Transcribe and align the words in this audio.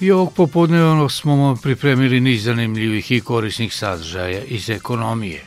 I 0.00 0.10
ovog 0.10 0.32
popodnevnog 0.32 1.12
smo 1.12 1.36
vam 1.36 1.56
pripremili 1.56 2.20
niz 2.20 2.44
zanimljivih 2.44 3.10
i 3.10 3.20
korisnih 3.20 3.74
sadržaja 3.74 4.44
iz 4.44 4.70
ekonomije. 4.70 5.44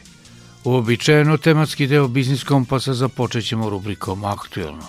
Uobičajeno 0.64 1.38
tematski 1.38 1.88
deo 1.88 2.08
Biznis 2.08 2.44
Kompasa 2.44 2.94
započet 2.94 3.46
ćemo 3.46 3.70
rubrikom 3.70 4.26
Aktuelno. 4.26 4.86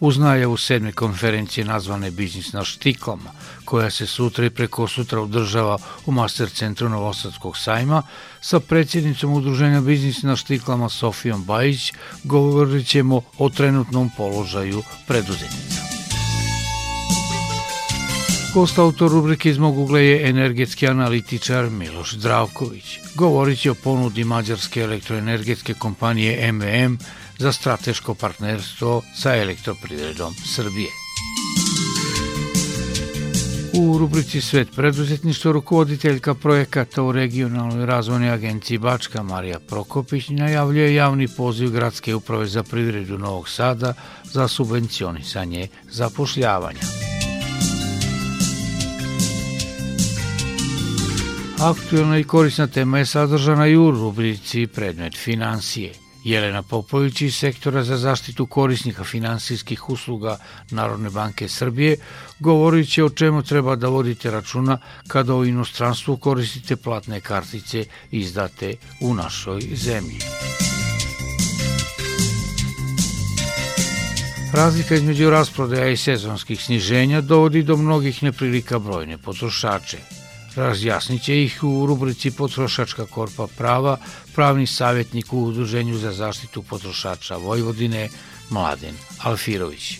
Uz 0.00 0.18
najavu 0.18 0.56
sedme 0.56 0.92
konferencije 0.92 1.64
nazvane 1.64 2.10
Biznis 2.10 2.52
na 2.52 2.64
štiklama, 2.64 3.30
koja 3.64 3.90
se 3.90 4.06
sutra 4.06 4.46
i 4.46 4.50
preko 4.50 4.88
sutra 4.88 5.20
održava 5.20 5.78
u 6.06 6.12
Master 6.12 6.50
centru 6.50 6.88
Novosadskog 6.88 7.58
sajma, 7.58 8.02
sa 8.40 8.60
predsjednicom 8.60 9.32
Udruženja 9.32 9.80
Biznis 9.80 10.22
na 10.22 10.36
štiklama 10.36 10.88
Sofijom 10.88 11.44
Bajić 11.44 11.92
govorit 12.24 12.86
ćemo 12.86 13.22
o 13.38 13.48
trenutnom 13.48 14.10
položaju 14.16 14.82
preduzetnica. 15.06 16.01
Gost 18.54 18.78
autor 18.78 19.10
rubrike 19.10 19.50
iz 19.50 19.58
mog 19.58 19.78
ugla 19.78 19.98
je 19.98 20.28
energetski 20.28 20.88
analitičar 20.88 21.70
Miloš 21.70 22.14
Zdravković. 22.14 22.98
Govorit 23.14 23.58
će 23.58 23.70
o 23.70 23.74
ponudi 23.74 24.24
mađarske 24.24 24.80
elektroenergetske 24.80 25.74
kompanije 25.74 26.52
MVM 26.52 26.96
za 27.38 27.52
strateško 27.52 28.14
partnerstvo 28.14 29.02
sa 29.16 29.36
elektroprivredom 29.36 30.34
Srbije. 30.54 30.88
U 33.74 33.98
rubrici 33.98 34.40
Svet 34.40 34.68
preduzetništva 34.76 35.52
rukovoditeljka 35.52 36.34
projekata 36.34 37.02
u 37.02 37.12
regionalnoj 37.12 37.86
razvojnoj 37.86 38.30
agenciji 38.30 38.78
Bačka 38.78 39.22
Marija 39.22 39.58
Prokopić 39.58 40.28
najavljuje 40.28 40.94
javni 40.94 41.28
poziv 41.28 41.70
Gradske 41.70 42.14
uprave 42.14 42.46
za 42.46 42.62
privredu 42.62 43.18
Novog 43.18 43.48
Sada 43.48 43.94
za 44.24 44.48
subvencionisanje 44.48 45.68
zapošljavanja. 45.90 47.11
Aktualna 51.62 52.18
i 52.18 52.24
korisna 52.24 52.66
tema 52.66 52.98
je 52.98 53.06
sadržana 53.06 53.66
i 53.66 53.76
u 53.76 53.90
rubrici 53.90 54.66
Predmet 54.66 55.16
financije. 55.16 55.92
Jelena 56.24 56.62
Popović 56.62 57.20
iz 57.22 57.36
sektora 57.36 57.84
za 57.84 57.96
zaštitu 57.96 58.46
korisnika 58.46 59.04
finansijskih 59.04 59.90
usluga 59.90 60.38
Narodne 60.70 61.10
banke 61.10 61.48
Srbije 61.48 61.96
govorit 62.40 62.88
će 62.88 63.04
o 63.04 63.10
čemu 63.10 63.42
treba 63.42 63.76
da 63.76 63.88
vodite 63.88 64.30
računa 64.30 64.78
kada 65.08 65.34
u 65.34 65.44
inostranstvu 65.44 66.16
koristite 66.16 66.76
platne 66.76 67.20
kartice 67.20 67.84
izdate 68.10 68.74
u 69.00 69.14
našoj 69.14 69.60
zemlji. 69.60 70.18
Razlika 74.52 74.94
između 74.94 75.30
rasprodaja 75.30 75.88
i 75.88 75.96
sezonskih 75.96 76.64
sniženja 76.64 77.20
dovodi 77.20 77.62
do 77.62 77.76
mnogih 77.76 78.22
neprilika 78.22 78.78
brojne 78.78 79.18
potrošače. 79.18 80.21
Razjasnit 80.56 81.22
će 81.22 81.42
ih 81.42 81.64
u 81.64 81.86
rubrici 81.86 82.30
Potrošačka 82.30 83.06
korpa 83.06 83.46
prava 83.56 83.96
pravni 84.34 84.66
savjetnik 84.66 85.32
u 85.32 85.44
Udruženju 85.44 85.98
za 85.98 86.12
zaštitu 86.12 86.62
potrošača 86.62 87.36
Vojvodine 87.36 88.08
Mladen 88.50 88.94
Alfirović. 89.22 89.98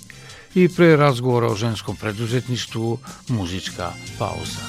I 0.54 0.68
pre 0.68 0.96
razgovora 0.96 1.46
o 1.46 1.54
ženskom 1.56 1.96
preduzetništvu 1.96 2.98
muzička 3.28 3.92
pauza. 4.18 4.62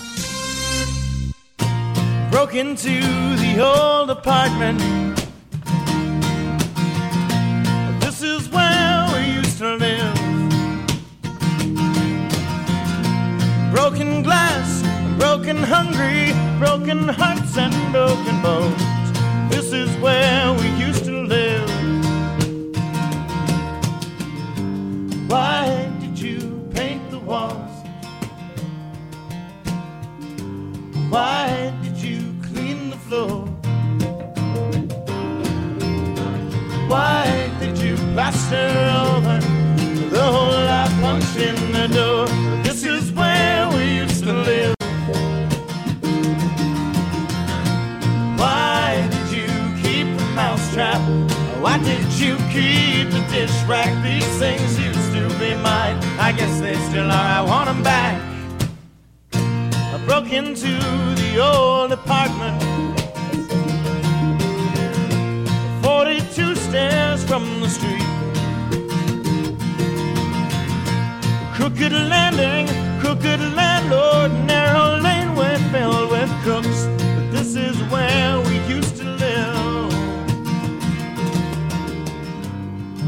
Broke 2.31 2.59
into 2.59 2.89
the 3.37 3.63
old 3.63 4.09
apartment 4.09 4.81
This 7.99 8.21
is 8.21 8.49
where 8.51 8.92
broken 15.17 15.57
hungry, 15.57 16.33
broken 16.59 17.07
hearts 17.07 17.57
and 17.57 17.73
broken 17.91 18.41
bones. 18.41 18.81
This 19.49 19.71
is 19.71 19.89
where 19.97 20.53
we 20.53 20.67
used 20.87 21.05
to 21.05 21.11
live. 21.11 21.69
Why 25.29 25.91
did 25.99 26.19
you 26.19 26.69
paint 26.73 27.09
the 27.11 27.19
walls? 27.19 27.71
Why 31.09 31.73
did 31.83 31.97
you 31.97 32.35
clean 32.47 32.89
the 32.89 32.97
floor? 32.97 33.45
Why 36.87 37.51
did 37.59 37.77
you 37.77 37.95
plaster 38.13 38.69
over 39.07 39.39
the 40.09 40.21
whole 40.21 40.59
lot 40.69 40.89
punch 41.01 41.35
in 41.37 41.55
the 41.71 41.87
door? 41.87 42.27
This 42.63 42.83
is 42.83 43.11
where 43.11 43.69
we 43.69 43.83
used 43.97 44.23
to 44.23 44.33
live. 44.33 44.72
Did 51.83 52.05
you 52.13 52.35
keep 52.51 53.09
the 53.11 53.23
dish 53.31 53.55
rack? 53.63 53.91
These 54.03 54.27
things 54.39 54.79
used 54.79 55.11
to 55.13 55.27
be 55.39 55.55
mine. 55.55 55.97
I 56.19 56.31
guess 56.31 56.59
they 56.59 56.75
still 56.89 57.09
are. 57.11 57.29
I 57.39 57.41
want 57.41 57.67
them 57.67 57.83
back. 57.83 58.15
I 59.33 60.01
broke 60.05 60.31
into 60.31 60.73
the 61.21 61.39
old 61.39 61.91
apartment. 61.91 62.61
42 65.83 66.55
stairs 66.55 67.23
from 67.25 67.43
the 67.61 67.69
street. 67.69 68.09
Crooked 71.55 71.91
landing, 71.91 72.67
crooked 72.99 73.39
landlord, 73.39 74.31
narrow 74.45 74.97
laneway 74.97 75.57
filled 75.71 76.12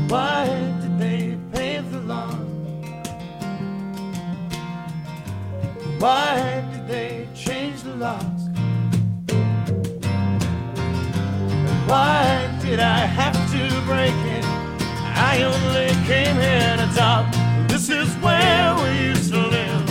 Why 0.08 0.46
did 0.82 1.00
they 1.00 1.38
pave 1.52 1.92
the 1.92 2.00
lawn? 2.00 2.46
Why 6.00 6.64
did 6.72 6.88
they 6.88 7.28
change 7.34 7.82
the 7.82 7.96
locks? 7.96 8.44
Why 11.88 12.50
did 12.62 12.80
I 12.80 13.00
have 13.00 13.34
to 13.54 13.82
break 13.86 14.14
it? 14.38 14.46
I 15.18 15.42
only 15.44 15.90
came 16.06 16.36
here 16.36 16.78
to 16.78 16.96
talk. 16.96 17.26
This 17.68 17.90
is 17.90 18.14
where 18.18 18.76
we 18.76 19.08
used 19.08 19.32
to 19.32 19.40
live. 19.40 19.90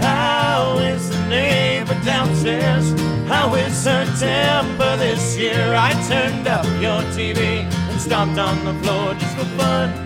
How 0.00 0.78
is 0.78 1.10
the 1.10 1.26
neighbor 1.26 1.98
downstairs? 2.04 2.92
How 3.28 3.54
is 3.54 3.84
her 3.84 4.03
temper 4.18 4.96
this 4.96 5.36
year? 5.36 5.74
I 5.74 5.92
turned 6.08 6.46
up 6.46 6.64
your 6.80 7.02
TV 7.12 7.64
and 7.90 8.00
stomped 8.00 8.38
on 8.38 8.64
the 8.64 8.74
floor 8.82 9.14
just 9.14 9.36
for 9.36 9.44
fun. 9.56 10.03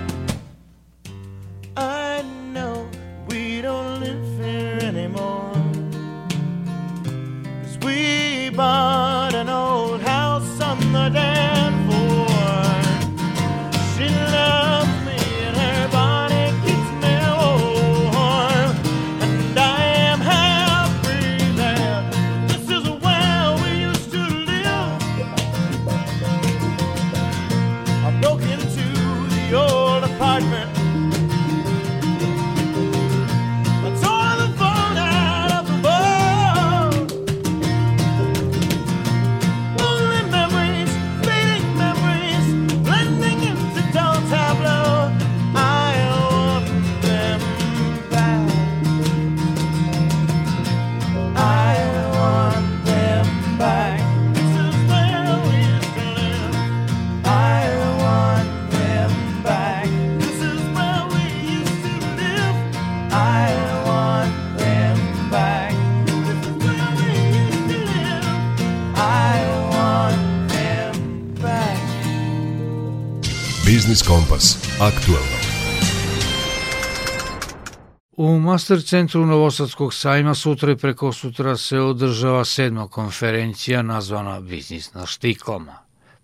Master 78.49 78.79
centru 78.83 79.27
Novosadskog 79.27 79.95
sajma 79.95 80.35
sutra 80.35 80.73
i 80.73 80.77
preko 80.77 81.13
sutra 81.13 81.57
se 81.57 81.81
održava 81.81 82.45
sedma 82.45 82.87
konferencija 82.89 83.83
nazvana 83.83 84.41
Biznis 84.41 84.95
na 84.95 85.07
štiklama. 85.07 85.75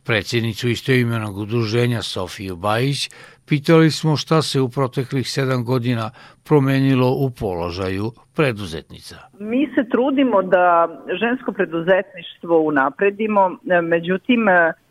Predsjednicu 0.07 0.69
istoimenog 0.69 1.39
udruženja 1.39 2.03
Sofiju 2.03 2.57
Bajić 2.57 3.11
pitali 3.49 3.91
smo 3.91 4.17
šta 4.17 4.43
se 4.43 4.61
u 4.61 4.69
proteklih 4.69 5.31
sedam 5.31 5.65
godina 5.65 6.11
promenilo 6.49 7.11
u 7.11 7.31
položaju 7.41 8.13
preduzetnica. 8.37 9.17
Mi 9.39 9.69
se 9.75 9.89
trudimo 9.91 10.43
da 10.43 10.89
žensko 11.21 11.53
preduzetništvo 11.53 12.59
unapredimo, 12.59 13.59
međutim 13.83 14.41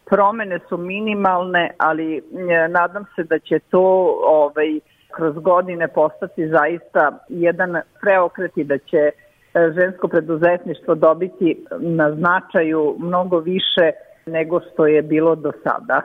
promene 0.10 0.60
su 0.70 0.78
minimalne, 0.78 1.72
ali 1.78 2.22
nadam 2.70 3.06
se 3.16 3.24
da 3.24 3.40
će 3.40 3.60
to 3.60 3.84
ovaj, 4.26 4.80
kroz 5.16 5.36
godine 5.36 5.88
postati 5.88 6.48
zaista 6.48 7.26
jedan 7.30 7.82
preokret 8.02 8.58
i 8.58 8.64
da 8.64 8.78
će 8.78 8.98
e, 8.98 9.14
žensko 9.80 10.08
preduzetništvo 10.08 10.96
dobiti 10.96 11.66
na 11.80 12.16
značaju 12.16 12.96
mnogo 13.00 13.40
više 13.40 13.92
nego 14.26 14.60
što 14.74 14.88
je 14.88 15.02
bilo 15.02 15.36
do 15.36 15.52
sada. 15.64 16.02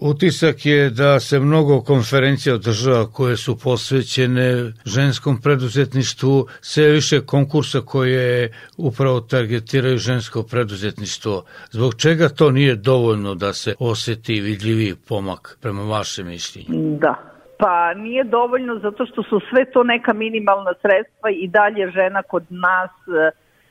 Utisak 0.00 0.66
je 0.66 0.90
da 0.90 1.20
se 1.20 1.40
mnogo 1.40 1.80
konferencija 1.80 2.54
održava 2.54 3.06
koje 3.12 3.36
su 3.36 3.58
posvećene 3.58 4.72
ženskom 4.84 5.40
preduzetništvu, 5.40 6.46
sve 6.60 6.88
više 6.88 7.20
konkursa 7.20 7.80
koje 7.80 8.52
upravo 8.76 9.20
targetiraju 9.20 9.98
žensko 9.98 10.42
preduzetništvo. 10.42 11.44
Zbog 11.70 11.94
čega 11.94 12.28
to 12.28 12.50
nije 12.50 12.76
dovoljno 12.76 13.34
da 13.34 13.52
se 13.52 13.74
oseti 13.78 14.40
vidljivi 14.40 14.94
pomak 15.08 15.58
prema 15.60 15.82
vašem 15.82 16.26
mišljenju? 16.26 16.98
Da, 16.98 17.29
Pa 17.60 17.94
nije 17.94 18.24
dovoljno 18.24 18.78
zato 18.78 19.06
što 19.06 19.22
su 19.22 19.40
sve 19.50 19.64
to 19.64 19.82
neka 19.82 20.12
minimalna 20.12 20.72
sredstva 20.82 21.30
i 21.30 21.48
dalje 21.48 21.90
žena 21.90 22.22
kod 22.22 22.44
nas 22.50 22.90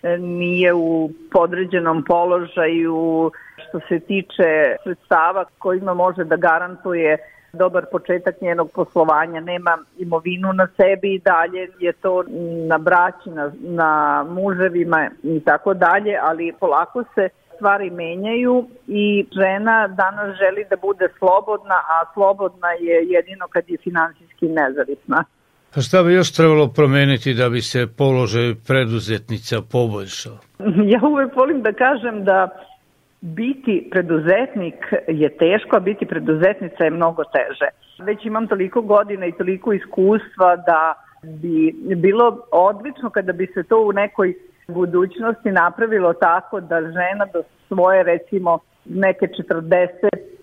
e, 0.04 0.18
nije 0.18 0.74
u 0.74 1.10
podređenom 1.32 2.04
položaju. 2.04 3.32
Što 3.70 3.80
se 3.80 4.00
tiče 4.00 4.76
sredstava 4.84 5.46
kojima 5.58 5.94
može 5.94 6.24
da 6.24 6.36
garantuje 6.36 7.18
dobar 7.54 7.86
početak 7.92 8.42
njenog 8.42 8.72
poslovanja, 8.76 9.40
nema 9.40 9.78
imovinu 9.98 10.54
na 10.54 10.68
sebi 10.78 11.14
i 11.14 11.20
dalje 11.20 11.70
je 11.80 11.94
to 11.94 12.24
na 12.68 12.78
braći, 12.78 13.30
na, 13.30 13.52
na 13.62 14.26
muževima 14.30 15.10
i 15.24 15.40
tako 15.40 15.74
dalje, 15.74 16.18
ali 16.22 16.54
polako 16.60 17.04
se 17.16 17.30
stvari 17.60 17.90
menjaju 17.90 18.68
i 18.88 19.26
žena 19.42 19.88
danas 19.88 20.38
želi 20.42 20.66
da 20.70 20.76
bude 20.88 21.08
slobodna, 21.18 21.78
a 21.94 21.98
slobodna 22.14 22.70
je 22.88 22.96
jedino 23.16 23.46
kad 23.54 23.64
je 23.68 23.78
finansijski 23.84 24.46
nezavisna. 24.48 25.24
A 25.76 25.82
šta 25.82 26.04
bi 26.04 26.14
još 26.14 26.32
trebalo 26.32 26.68
promeniti 26.68 27.34
da 27.34 27.50
bi 27.50 27.62
se 27.62 27.88
položaj 27.98 28.56
preduzetnica 28.68 29.62
poboljšao? 29.72 30.38
Ja 30.94 31.00
uvek 31.04 31.36
volim 31.36 31.62
da 31.62 31.74
kažem 31.74 32.24
da 32.24 32.50
biti 33.22 33.88
preduzetnik 33.92 34.80
je 35.08 35.30
teško, 35.38 35.76
a 35.76 35.80
biti 35.80 36.06
preduzetnica 36.06 36.84
je 36.84 36.90
mnogo 36.90 37.24
teže. 37.24 37.70
Već 38.06 38.26
imam 38.26 38.48
toliko 38.48 38.82
godina 38.82 39.26
i 39.26 39.38
toliko 39.38 39.74
iskustva 39.74 40.56
da 40.56 40.94
bi 41.24 41.76
bilo 41.96 42.46
odlično 42.52 43.10
kada 43.10 43.34
bi 43.34 43.48
se 43.54 43.64
to 43.64 43.82
u 43.82 43.92
nekoj 43.92 44.34
budućnosti 44.70 45.52
napravilo 45.52 46.14
tako 46.14 46.60
da 46.60 46.82
žena 46.82 47.26
do 47.34 47.44
svoje 47.68 48.04
recimo 48.04 48.60
neke 48.86 49.28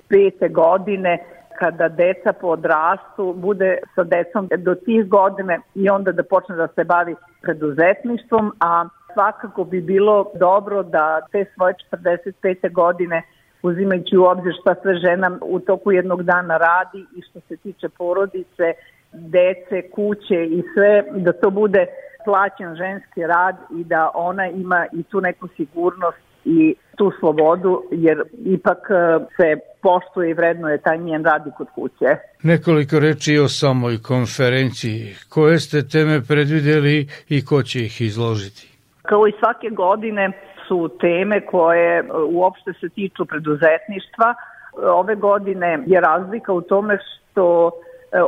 45. 0.08 0.52
godine 0.52 1.18
kada 1.58 1.88
deca 1.88 2.32
podrastu, 2.32 3.34
bude 3.36 3.78
sa 3.94 4.04
decom 4.04 4.48
do 4.58 4.74
tih 4.74 5.08
godine 5.08 5.60
i 5.74 5.88
onda 5.90 6.12
da 6.12 6.22
počne 6.22 6.56
da 6.56 6.68
se 6.68 6.84
bavi 6.84 7.14
preduzetništvom, 7.42 8.52
a 8.60 8.88
svakako 9.12 9.64
bi 9.64 9.80
bilo 9.80 10.30
dobro 10.34 10.82
da 10.82 11.20
te 11.32 11.44
svoje 11.54 11.74
45. 11.92 12.72
godine 12.72 13.22
uzimajući 13.62 14.16
u 14.16 14.24
obzir 14.24 14.52
šta 14.60 14.74
sve 14.82 14.94
žena 14.94 15.38
u 15.42 15.60
toku 15.60 15.92
jednog 15.92 16.22
dana 16.22 16.56
radi 16.56 17.06
i 17.16 17.22
što 17.22 17.40
se 17.40 17.56
tiče 17.56 17.88
porodice, 17.88 18.72
dece, 19.12 19.90
kuće 19.90 20.44
i 20.44 20.62
sve, 20.74 21.04
da 21.16 21.32
to 21.32 21.50
bude 21.50 21.86
plaćen 22.26 22.70
ženski 22.82 23.20
rad 23.34 23.56
i 23.78 23.84
da 23.84 24.10
ona 24.14 24.46
ima 24.48 24.86
i 24.92 25.02
tu 25.02 25.20
neku 25.20 25.48
sigurnost 25.56 26.26
i 26.44 26.74
tu 26.96 27.12
slobodu, 27.20 27.82
jer 27.90 28.22
ipak 28.44 28.78
e, 28.90 29.24
se 29.36 29.48
poštuje 29.82 30.30
i 30.30 30.34
vredno 30.34 30.68
je 30.68 30.78
taj 30.78 30.98
njen 30.98 31.24
radi 31.24 31.50
kod 31.58 31.68
kuće. 31.74 32.10
Nekoliko 32.42 32.98
reči 32.98 33.38
o 33.38 33.48
samoj 33.48 33.98
konferenciji. 34.02 35.14
Koje 35.28 35.58
ste 35.58 35.88
teme 35.92 36.20
predvideli 36.28 37.08
i 37.28 37.44
ko 37.44 37.62
će 37.62 37.78
ih 37.80 38.00
izložiti? 38.00 38.62
Kao 39.02 39.26
i 39.26 39.32
svake 39.38 39.68
godine 39.70 40.32
su 40.68 40.90
teme 41.00 41.46
koje 41.46 41.98
e, 41.98 42.04
uopšte 42.28 42.72
se 42.80 42.88
tiču 42.88 43.24
preduzetništva. 43.26 44.34
Ove 45.02 45.14
godine 45.14 45.78
je 45.86 46.00
razlika 46.00 46.52
u 46.52 46.60
tome 46.60 46.98
što 46.98 47.70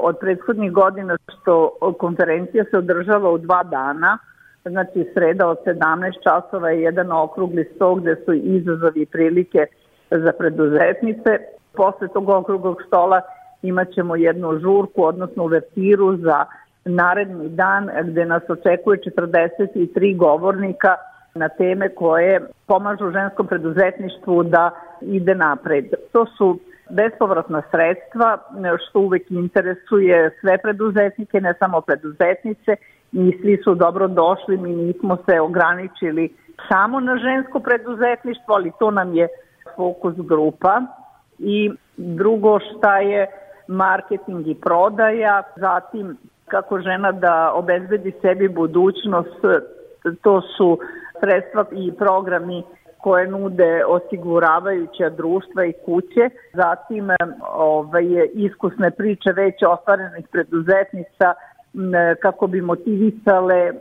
od 0.02 0.18
prethodnih 0.20 0.72
godina 0.72 1.16
što 1.28 1.70
konferencija 1.98 2.64
se 2.70 2.78
održava 2.78 3.30
u 3.30 3.38
dva 3.38 3.62
dana, 3.62 4.18
znači 4.64 5.10
sreda 5.14 5.48
od 5.48 5.58
17 5.66 6.12
časova 6.22 6.70
je 6.70 6.82
jedan 6.82 7.12
okrugli 7.12 7.70
sto 7.74 7.94
gde 7.94 8.16
su 8.24 8.32
izazovi 8.32 9.00
i 9.02 9.06
prilike 9.06 9.66
za 10.10 10.32
preduzetnice. 10.38 11.38
Posle 11.76 12.08
tog 12.08 12.28
okruglog 12.28 12.82
stola 12.86 13.20
imat 13.62 13.88
ćemo 13.94 14.16
jednu 14.16 14.58
žurku, 14.58 15.04
odnosno 15.04 15.44
uvertiru 15.44 16.16
za 16.16 16.44
naredni 16.84 17.48
dan 17.48 17.90
gde 18.04 18.24
nas 18.24 18.42
očekuje 18.48 18.98
43 18.98 20.16
govornika 20.16 20.94
na 21.34 21.48
teme 21.48 21.88
koje 21.88 22.40
pomažu 22.66 23.10
ženskom 23.10 23.46
preduzetništvu 23.46 24.42
da 24.42 24.70
ide 25.00 25.34
napred. 25.34 25.84
To 26.12 26.26
su 26.26 26.58
bespovratna 26.90 27.62
sredstva, 27.70 28.38
što 28.88 29.00
uvek 29.00 29.30
interesuje 29.30 30.30
sve 30.40 30.58
preduzetnike, 30.58 31.40
ne 31.40 31.54
samo 31.58 31.80
preduzetnice, 31.80 32.76
i 33.12 33.38
svi 33.42 33.60
su 33.64 33.74
dobro 33.74 34.08
došli, 34.08 34.56
mi 34.56 34.76
nismo 34.76 35.16
se 35.16 35.40
ograničili 35.40 36.34
samo 36.68 37.00
na 37.00 37.16
žensko 37.16 37.60
preduzetništvo, 37.60 38.54
ali 38.54 38.72
to 38.78 38.90
nam 38.90 39.14
je 39.14 39.28
fokus 39.76 40.14
grupa. 40.16 40.82
I 41.38 41.70
drugo 41.96 42.58
šta 42.60 42.98
je 42.98 43.26
marketing 43.68 44.48
i 44.48 44.54
prodaja, 44.54 45.42
zatim 45.56 46.16
kako 46.46 46.80
žena 46.80 47.12
da 47.12 47.52
obezbedi 47.54 48.12
sebi 48.22 48.48
budućnost, 48.48 49.40
to 50.22 50.40
su 50.40 50.78
sredstva 51.20 51.64
i 51.72 51.92
programi 51.98 52.62
koje 52.98 53.26
nude 53.26 53.84
osiguravajuća 53.84 55.10
društva 55.10 55.64
i 55.64 55.72
kuće, 55.84 56.30
zatim 56.52 57.10
ovaj, 57.52 58.04
iskusne 58.34 58.90
priče 58.90 59.32
već 59.32 59.54
ostvarenih 59.68 60.28
preduzetnica 60.32 61.34
kako 62.22 62.46
bi 62.46 62.60
motivisale 62.60 63.72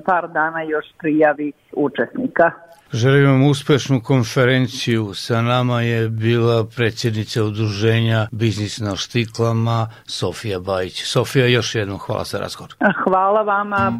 par 0.06 0.28
dana 0.28 0.62
još 0.62 0.84
prijavi 0.98 1.52
učesnika. 1.72 2.50
Želim 2.92 3.26
vam 3.26 3.42
uspešnu 3.46 4.00
konferenciju. 4.04 5.14
Sa 5.14 5.42
nama 5.42 5.80
je 5.80 6.08
bila 6.08 6.66
predsjednica 6.76 7.44
udruženja 7.44 8.26
Biznis 8.32 8.80
na 8.80 8.96
štiklama 8.96 9.88
Sofija 10.04 10.60
Bajić. 10.60 11.04
Sofija, 11.04 11.46
još 11.46 11.74
jednom 11.74 11.98
hvala 11.98 12.24
za 12.24 12.38
razgovor. 12.38 12.74
Hvala 13.04 13.42
vama. 13.42 13.92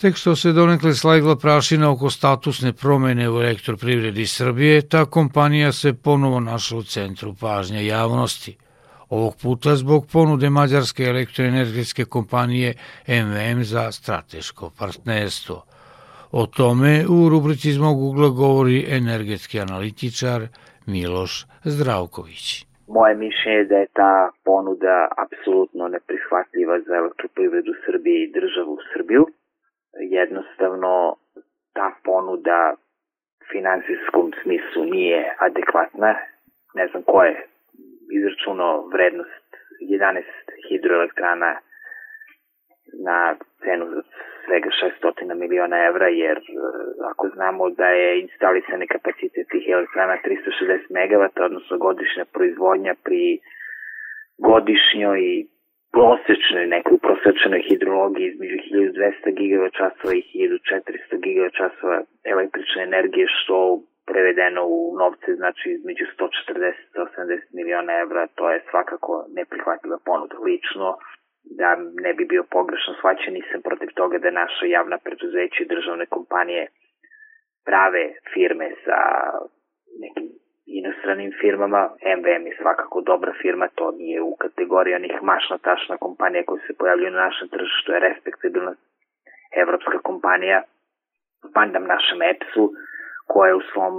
Tek 0.00 0.16
što 0.16 0.36
se 0.36 0.52
donekle 0.52 0.94
slagla 0.94 1.36
prašina 1.36 1.90
oko 1.90 2.10
statusne 2.10 2.72
promene 2.72 3.30
u 3.30 3.40
elektroprivredi 3.42 4.26
Srbije, 4.26 4.88
ta 4.88 5.04
kompanija 5.04 5.72
se 5.72 5.92
ponovo 6.04 6.40
našla 6.40 6.78
u 6.78 6.82
centru 6.82 7.34
pažnja 7.40 7.80
javnosti. 7.80 8.56
Ovog 9.10 9.34
puta 9.42 9.74
zbog 9.76 10.06
ponude 10.12 10.50
mađarske 10.50 11.02
elektroenergetske 11.02 12.04
kompanije 12.04 12.74
MVM 13.08 13.62
za 13.62 13.92
strateško 13.92 14.70
partnerstvo. 14.78 15.64
O 16.32 16.46
tome 16.46 17.04
u 17.08 17.28
rubrici 17.28 17.68
iz 17.68 17.78
mog 17.78 18.02
ugla 18.02 18.28
govori 18.28 18.86
energetski 18.88 19.60
analitičar 19.60 20.46
Miloš 20.86 21.46
Zdravković. 21.64 22.66
Moje 22.88 23.14
mišljenje 23.14 23.58
je 23.58 23.64
da 23.64 23.76
je 23.76 23.86
ta 23.92 24.30
ponuda 24.44 25.08
apsolutno 25.24 25.88
neprihvatljiva 25.88 26.80
za 26.86 26.94
elektroprivredu 26.94 27.72
Srbije 27.86 28.24
i 28.24 28.32
državu 28.32 28.78
Srbiju. 28.92 29.26
Jednostavno, 30.00 31.16
ta 31.72 31.92
ponuda 32.04 32.74
finansijskom 33.52 34.32
smislu 34.42 34.84
nije 34.84 35.34
adekvatna. 35.38 36.14
Ne 36.74 36.86
znam 36.86 37.02
ko 37.02 37.22
je 37.24 37.46
izračunao 38.18 38.86
vrednost 38.92 39.46
11 39.80 40.22
hidroelektrana 40.68 41.56
na 43.06 43.36
cenu 43.64 43.86
za 43.94 44.02
svega 44.44 44.70
600 45.02 45.34
miliona 45.34 45.76
evra, 45.90 46.08
jer 46.08 46.36
e, 46.38 46.42
ako 47.10 47.28
znamo 47.34 47.70
da 47.70 47.88
je 47.88 48.20
instalisani 48.20 48.86
kapacitet 48.86 49.46
tih 49.50 49.64
elektrana 49.68 50.16
360 50.24 50.90
MW, 50.90 51.44
odnosno 51.44 51.78
godišnja 51.78 52.24
proizvodnja 52.32 52.94
pri 53.04 53.38
godišnjoj 54.38 55.20
prosečnoj, 55.96 56.66
nekoj 56.76 56.98
prosečnoj 57.06 57.60
hidrologiji 57.68 58.26
između 58.28 58.56
1200 58.56 59.38
GWh 59.38 60.14
i 60.18 60.22
1400 60.38 61.16
GWh 61.24 62.04
električne 62.24 62.82
energije, 62.82 63.26
što 63.28 63.56
prevedeno 64.10 64.62
u 64.66 64.78
novce 65.02 65.30
znači 65.40 65.66
između 65.70 66.04
140 66.04 66.72
i 66.82 66.88
180 66.94 67.40
miliona 67.58 67.92
evra, 68.04 68.26
to 68.38 68.50
je 68.50 68.64
svakako 68.70 69.12
neprihvatljiva 69.38 69.98
ponuda. 70.08 70.36
Lično, 70.48 70.88
da 71.60 71.68
ne 72.04 72.12
bi 72.14 72.24
bio 72.32 72.44
pogrešno 72.56 72.92
shvaćen, 72.94 73.34
nisam 73.34 73.60
protiv 73.68 73.88
toga 74.00 74.18
da 74.18 74.30
naša 74.30 74.64
javna 74.66 74.98
preduzeća 75.04 75.58
i 75.62 75.70
državne 75.74 76.06
kompanije 76.06 76.62
prave 77.68 78.04
firme 78.32 78.68
sa 78.84 78.98
nekim 80.02 80.26
inostranim 80.68 81.32
firmama. 81.40 81.90
MVM 82.18 82.46
je 82.46 82.56
svakako 82.60 83.00
dobra 83.00 83.32
firma, 83.42 83.68
to 83.74 83.90
nije 83.90 84.22
u 84.22 84.36
kategoriji 84.36 84.94
onih 84.94 85.22
mašna 85.22 85.58
tašna 85.58 85.96
kompanija 85.96 86.42
koja 86.46 86.60
se 86.66 86.78
pojavljaju 86.78 87.12
na 87.12 87.24
našem 87.24 87.48
tržištu, 87.48 87.92
je 87.92 88.00
respektabilna 88.00 88.74
evropska 89.62 89.98
kompanija. 89.98 90.62
Pandam 91.54 91.84
našem 91.84 92.22
EPS-u, 92.22 92.72
koja 93.26 93.56
u 93.56 93.60
svom 93.72 93.94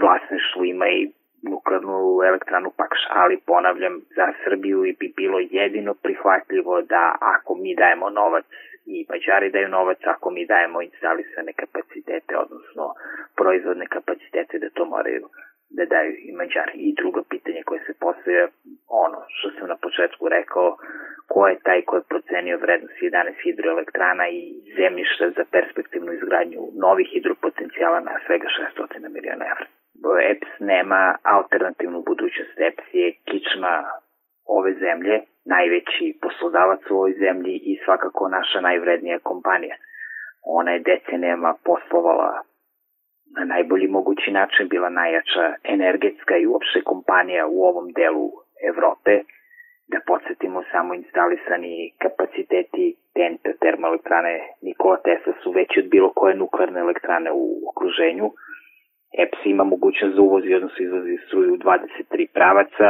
vlasništvu 0.00 0.64
ima 0.64 0.86
i 0.88 1.10
nuklearnu 1.50 1.98
elektranu 2.28 2.70
Pakš, 2.76 3.00
ali 3.08 3.44
ponavljam, 3.46 3.94
za 4.16 4.26
Srbiju 4.44 4.84
i 4.84 4.96
bi 5.00 5.14
bilo 5.16 5.38
jedino 5.50 5.94
prihvatljivo 5.94 6.82
da 6.82 7.16
ako 7.20 7.54
mi 7.54 7.74
dajemo 7.74 8.10
novac 8.10 8.44
i 8.86 9.06
Mađari 9.10 9.50
daju 9.50 9.68
novac, 9.68 9.98
ako 10.04 10.30
mi 10.30 10.46
dajemo 10.46 10.82
instalisane 10.82 11.52
kapacitete, 11.52 12.32
odnosno 12.44 12.84
proizvodne 13.36 13.86
kapacitete, 13.86 14.58
da 14.58 14.68
to 14.70 14.84
moraju 14.84 15.28
da 15.70 15.84
daju 15.84 16.12
i 16.28 16.32
Mađari. 16.32 16.72
I 16.74 16.94
drugo 17.00 17.20
pitanje 17.30 17.62
koje 17.62 17.80
se 17.86 17.94
postoje, 18.00 18.48
ono 18.88 19.18
što 19.28 19.50
sam 19.50 19.68
na 19.68 19.76
početku 19.76 20.28
rekao, 20.28 20.76
ko 21.28 21.48
je 21.48 21.62
taj 21.66 21.82
ko 21.82 21.96
je 21.96 22.08
procenio 22.12 22.58
vrednost 22.58 22.94
11 23.02 23.42
hidroelektrana 23.44 24.28
i 24.28 24.42
zemljišta 24.76 25.30
za 25.36 25.44
perspektivnu 25.54 26.12
izgradnju 26.12 26.60
novih 26.86 27.08
hidropotencijala 27.14 28.00
na 28.00 28.14
svega 28.26 28.48
600 28.78 29.08
miliona 29.16 29.44
evra. 29.52 29.66
EPS 30.32 30.52
nema 30.60 31.16
alternativnu 31.22 32.02
budućnost. 32.02 32.60
EPS 32.68 32.88
je 32.92 33.12
kičma 33.28 33.74
ove 34.46 34.72
zemlje, 34.74 35.20
najveći 35.44 36.18
poslodavac 36.22 36.80
u 36.90 36.94
ovoj 36.94 37.12
zemlji 37.12 37.54
i 37.70 37.78
svakako 37.84 38.28
naša 38.28 38.60
najvrednija 38.60 39.18
kompanija. 39.18 39.76
Ona 40.44 40.70
je 40.72 40.84
decenijama 40.90 41.54
poslovala 41.64 42.42
na 43.36 43.44
najbolji 43.44 43.88
mogući 43.88 44.30
način, 44.30 44.68
bila 44.68 44.88
najjača 44.88 45.54
energetska 45.64 46.36
i 46.36 46.46
uopšte 46.46 46.80
kompanija 46.80 47.46
u 47.46 47.62
ovom 47.62 47.92
delu 47.92 48.30
Evrope. 48.70 49.14
Da 49.92 49.98
podsjetimo 50.06 50.62
samo 50.72 50.94
instalisani 50.94 51.92
kapaciteti 51.98 52.84
TNT 53.14 53.44
termoelektrane 53.60 54.34
Nikola 54.62 54.96
Tesla 54.96 55.32
su 55.42 55.50
veći 55.50 55.80
od 55.80 55.88
bilo 55.94 56.12
koje 56.12 56.34
nuklearne 56.34 56.80
elektrane 56.80 57.30
u 57.32 57.44
okruženju. 57.70 58.30
EPS 59.22 59.40
ima 59.44 59.64
mogućnost 59.64 60.14
da 60.16 60.22
uvozi, 60.22 60.54
odnosno 60.54 60.84
izvozi 60.84 61.16
struju 61.26 61.54
u 61.54 61.56
23 61.56 62.26
pravaca. 62.34 62.88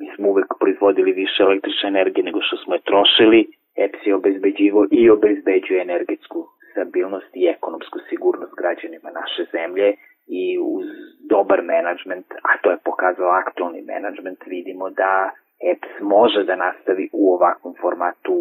Mi 0.00 0.06
smo 0.14 0.28
uvek 0.28 0.46
proizvodili 0.60 1.12
više 1.12 1.42
električne 1.42 1.88
energije 1.88 2.24
nego 2.24 2.40
što 2.42 2.56
smo 2.56 2.74
je 2.74 2.86
trošili. 2.90 3.40
EPS 3.76 4.06
je 4.06 4.14
obezbeđivo 4.14 4.86
i 4.90 5.10
obezbeđuje 5.10 5.82
energetsku 5.82 6.46
stabilnost 6.72 7.30
i 7.34 7.46
ekonomsku 7.56 7.98
sigurnost 8.08 8.54
građanima 8.60 9.10
naše 9.20 9.42
zemlje 9.52 9.88
i 10.26 10.58
uz 10.74 10.86
dobar 11.30 11.62
menadžment, 11.62 12.26
a 12.48 12.50
to 12.62 12.70
je 12.70 12.84
pokazao 12.84 13.28
aktualni 13.28 13.82
menadžment, 13.82 14.38
vidimo 14.46 14.90
da 14.90 15.30
EPS 15.72 15.92
može 16.00 16.44
da 16.44 16.56
nastavi 16.56 17.08
u 17.12 17.34
ovakvom 17.34 17.74
formatu 17.80 18.36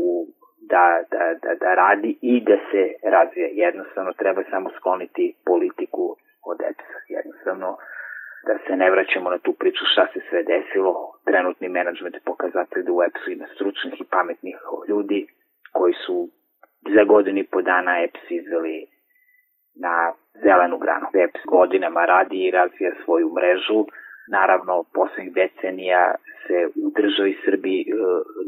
da, 0.73 0.85
da, 1.11 1.23
da, 1.43 1.55
da 1.63 1.73
radi 1.73 2.17
i 2.21 2.41
da 2.49 2.57
se 2.71 2.83
razvija. 3.15 3.47
Jednostavno 3.51 4.11
treba 4.13 4.41
samo 4.49 4.69
skloniti 4.77 5.35
politiku 5.45 6.15
od 6.51 6.57
EPS-a. 6.69 6.99
Jednostavno 7.07 7.77
da 8.47 8.57
se 8.67 8.73
ne 8.75 8.91
vraćamo 8.91 9.29
na 9.29 9.37
tu 9.37 9.53
priču 9.53 9.83
šta 9.91 10.07
se 10.13 10.19
sve 10.29 10.43
desilo. 10.43 10.91
Trenutni 11.25 11.67
menadžment 11.69 12.15
pokazatelj 12.25 12.83
da 12.83 12.91
u 12.91 13.03
EPS-u 13.03 13.31
ima 13.31 13.47
stručnih 13.55 14.01
i 14.01 14.09
pametnih 14.15 14.57
ljudi 14.89 15.27
koji 15.71 15.93
su 16.05 16.29
za 16.95 17.03
godinu 17.03 17.39
i 17.39 17.47
po 17.51 17.61
dana 17.61 18.03
EPS 18.03 18.31
izveli 18.31 18.85
na 19.75 20.13
zelenu 20.43 20.77
granu. 20.77 21.07
EPS 21.13 21.41
godinama 21.45 22.05
radi 22.05 22.37
i 22.37 22.51
razvija 22.51 22.91
svoju 23.05 23.29
mrežu. 23.35 23.85
Naravno, 24.31 24.83
poslednjih 24.93 25.33
decenija 25.33 26.15
se 26.47 26.67
u 26.85 26.89
državi 26.99 27.37
Srbiji 27.45 27.81
e, 27.81 27.93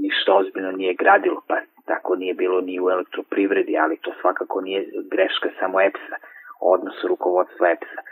ništa 0.02 0.34
ozbiljno 0.36 0.72
nije 0.72 0.94
gradilo, 0.94 1.42
pa 1.48 1.56
tako 1.86 2.16
nije 2.16 2.34
bilo 2.34 2.62
ni 2.62 2.80
u 2.80 2.90
elektroprivredi, 2.90 3.78
ali 3.78 3.98
to 3.98 4.12
svakako 4.22 4.62
nije 4.62 4.86
greška 5.12 5.50
samo 5.60 5.82
EPS-a, 5.82 6.16
odnosno 6.62 7.10
rukovodstva 7.10 7.70
EPS-a. 7.72 8.02
E, 8.02 8.06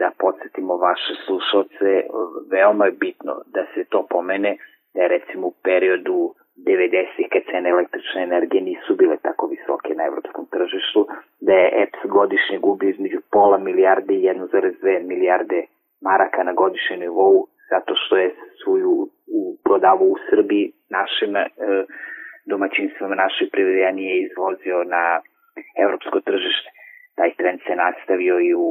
da 0.00 0.10
podsjetimo 0.18 0.76
vaše 0.76 1.14
slušalce, 1.26 1.90
veoma 2.50 2.84
je 2.86 2.92
bitno 2.92 3.32
da 3.46 3.62
se 3.74 3.84
to 3.84 4.06
pomene, 4.10 4.56
da 4.94 5.02
je 5.02 5.08
recimo 5.08 5.46
u 5.46 5.54
periodu 5.64 6.34
90 6.56 7.28
kad 7.32 7.42
cene 7.50 7.70
električne 7.70 8.22
energije 8.22 8.62
nisu 8.62 8.96
bile 8.96 9.16
visoke 9.74 9.94
na 9.94 10.04
evropskom 10.06 10.46
tržištu, 10.46 11.06
da 11.40 11.52
je 11.52 11.82
EPS 11.82 12.00
godišnje 12.04 12.58
gubio 12.58 12.90
između 12.90 13.20
pola 13.32 13.58
milijarde 13.58 14.14
i 14.14 14.22
1,2 14.22 15.06
milijarde 15.06 15.66
maraka 16.00 16.42
na 16.42 16.52
godišnjem 16.52 17.00
nivou, 17.00 17.46
zato 17.70 17.94
što 17.94 18.16
je 18.16 18.34
svoju 18.64 18.90
u, 19.38 19.56
prodavu 19.64 20.12
u 20.12 20.16
Srbiji 20.30 20.72
našim 20.90 21.36
e, 21.36 21.46
domaćinstvama 22.46 23.14
našoj 23.14 23.48
privredi, 23.52 23.84
a 23.84 23.90
nije 23.90 24.22
izvozio 24.22 24.84
na 24.84 25.20
evropsko 25.84 26.20
tržište. 26.20 26.68
Taj 27.16 27.34
trend 27.34 27.60
se 27.66 27.74
nastavio 27.76 28.40
i 28.40 28.54
u 28.54 28.70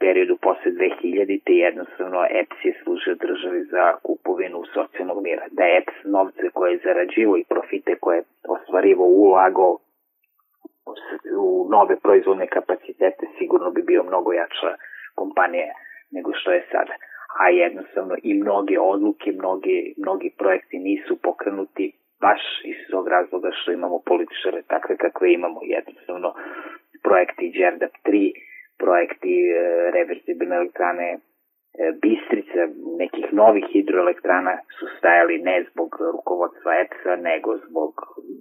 periodu 0.00 0.36
posle 0.46 0.70
2000-te 0.72 1.52
jednostavno 1.52 2.20
EPS 2.40 2.58
je 2.64 2.74
služio 2.82 3.14
državi 3.14 3.60
za 3.74 3.84
kupovinu 4.06 4.58
socijalnog 4.74 5.22
mira. 5.22 5.44
Da 5.50 5.64
je 5.64 5.78
EPS 5.78 5.98
novce 6.04 6.44
koje 6.54 6.72
je 6.72 6.82
zarađivo 6.84 7.36
i 7.36 7.48
profite 7.52 7.92
koje 8.00 8.16
je 8.16 8.28
ostvarivo 8.56 9.04
ulagao 9.04 9.78
u 11.38 11.68
nove 11.70 11.96
proizvodne 12.00 12.46
kapacitete 12.46 13.26
sigurno 13.38 13.70
bi 13.70 13.82
bio 13.82 14.02
mnogo 14.02 14.32
jača 14.32 14.70
kompanija 15.14 15.72
nego 16.10 16.30
što 16.34 16.52
je 16.52 16.66
sada. 16.72 16.94
A 17.42 17.48
jednostavno 17.48 18.14
i 18.22 18.34
mnoge 18.34 18.76
odluke, 18.80 19.32
mnogi, 19.32 19.94
mnogi 19.96 20.34
projekti 20.38 20.78
nisu 20.78 21.16
pokrenuti 21.22 21.92
baš 22.20 22.42
iz 22.64 22.76
tog 22.90 23.08
razloga 23.08 23.50
što 23.52 23.72
imamo 23.72 23.98
političare 24.06 24.62
takve 24.62 24.96
kakve 24.96 25.32
imamo. 25.32 25.60
Jednostavno 25.62 26.34
projekti 27.02 27.52
Đerdap 27.58 27.94
3 28.04 28.32
projekti 28.82 29.34
e, 29.48 29.54
reversibilne 29.96 30.56
elektrane 30.56 31.08
e, 31.12 31.18
Bistrica, 32.02 32.62
nekih 33.02 33.26
novih 33.32 33.64
hidroelektrana 33.72 34.54
su 34.78 34.86
stajali 34.98 35.36
ne 35.38 35.56
zbog 35.70 35.90
rukovodstva 36.16 36.72
EPS-a, 36.82 37.16
nego 37.16 37.50
zbog 37.66 37.92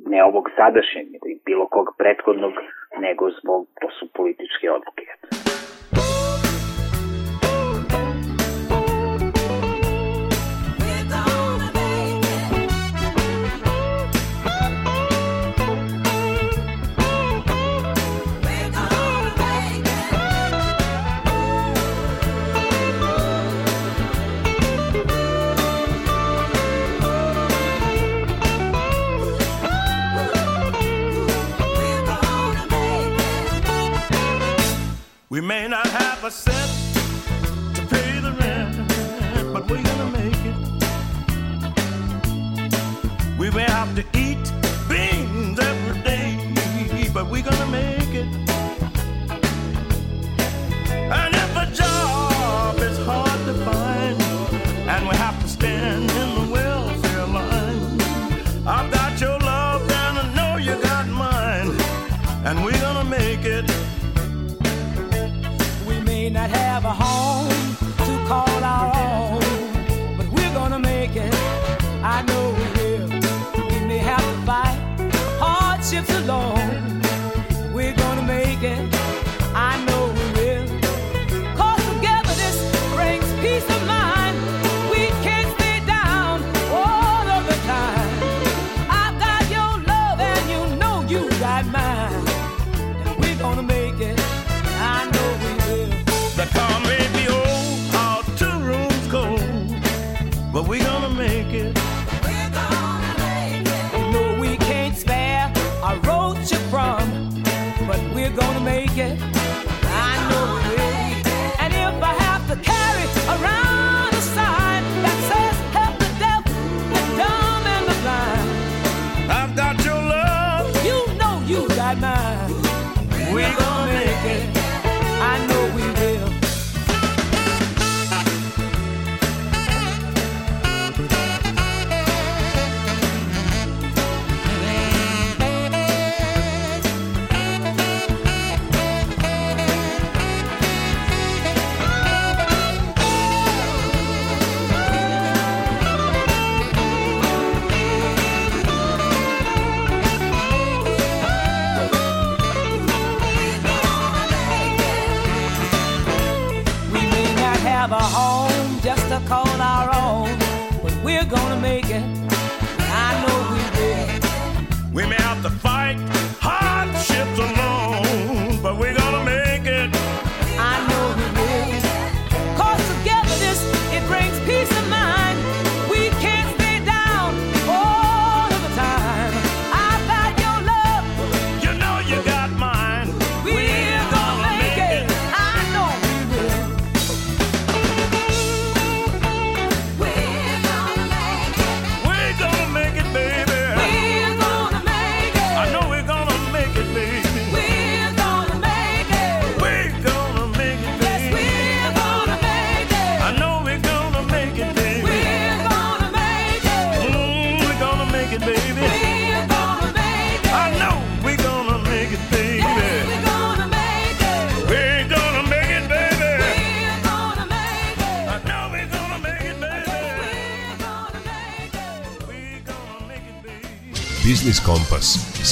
ne 0.06 0.24
ovog 0.24 0.50
sadašnjeg, 0.58 1.08
bilo 1.46 1.68
kog 1.68 1.88
prethodnog, 1.98 2.54
nego 3.00 3.30
zbog, 3.42 3.68
to 3.82 3.88
su 4.00 4.08
političke 4.14 4.72
odluke 4.72 5.06
We 35.30 35.42
may 35.42 35.68
not 35.68 35.86
have 35.86 36.24
a 36.24 36.32
cent 36.32 36.79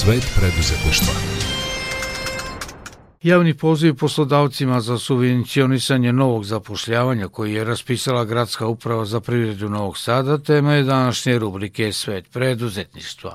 Svet 0.07 0.27
preduzetništva. 0.39 1.15
Javni 3.31 3.53
poziv 3.61 3.91
poslodavcima 4.03 4.77
za 4.79 4.97
subvencionisanje 4.97 6.11
novog 6.13 6.43
zapošljavanja 6.43 7.27
koji 7.35 7.53
je 7.53 7.63
raspisala 7.63 8.25
Gradska 8.25 8.65
uprava 8.67 9.05
za 9.05 9.19
privredu 9.27 9.67
Novog 9.77 9.97
Sada 9.97 10.35
tema 10.49 10.71
je 10.73 10.89
današnje 10.95 11.33
rubrike 11.39 11.91
Svet 11.91 12.25
preduzetništva. 12.33 13.33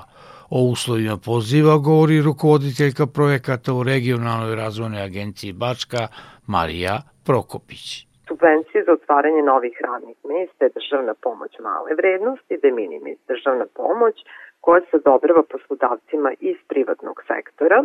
O 0.49 0.59
uslovima 0.73 1.17
poziva 1.25 1.77
govori 1.77 2.21
rukovoditeljka 2.21 3.05
projekata 3.17 3.73
u 3.73 3.83
regionalnoj 3.83 4.55
razvojnoj 4.55 5.01
agenciji 5.01 5.51
Bačka 5.53 6.03
Marija 6.47 6.95
Prokopić. 7.25 7.85
Subvencije 8.27 8.79
za 8.85 8.91
otvaranje 8.99 9.41
novih 9.53 9.75
radnih 9.87 10.17
mesta 10.31 10.61
je 10.65 10.75
državna 10.79 11.13
pomoć 11.25 11.51
male 11.67 11.91
vrednosti, 12.01 12.61
de 12.63 12.71
minimis 12.81 13.17
državna 13.31 13.65
pomoć 13.81 14.15
koja 14.63 14.81
se 14.81 14.97
odobrava 14.97 15.43
poslodavcima 15.51 16.31
iz 16.39 16.57
privatnog 16.67 17.17
sektora 17.27 17.79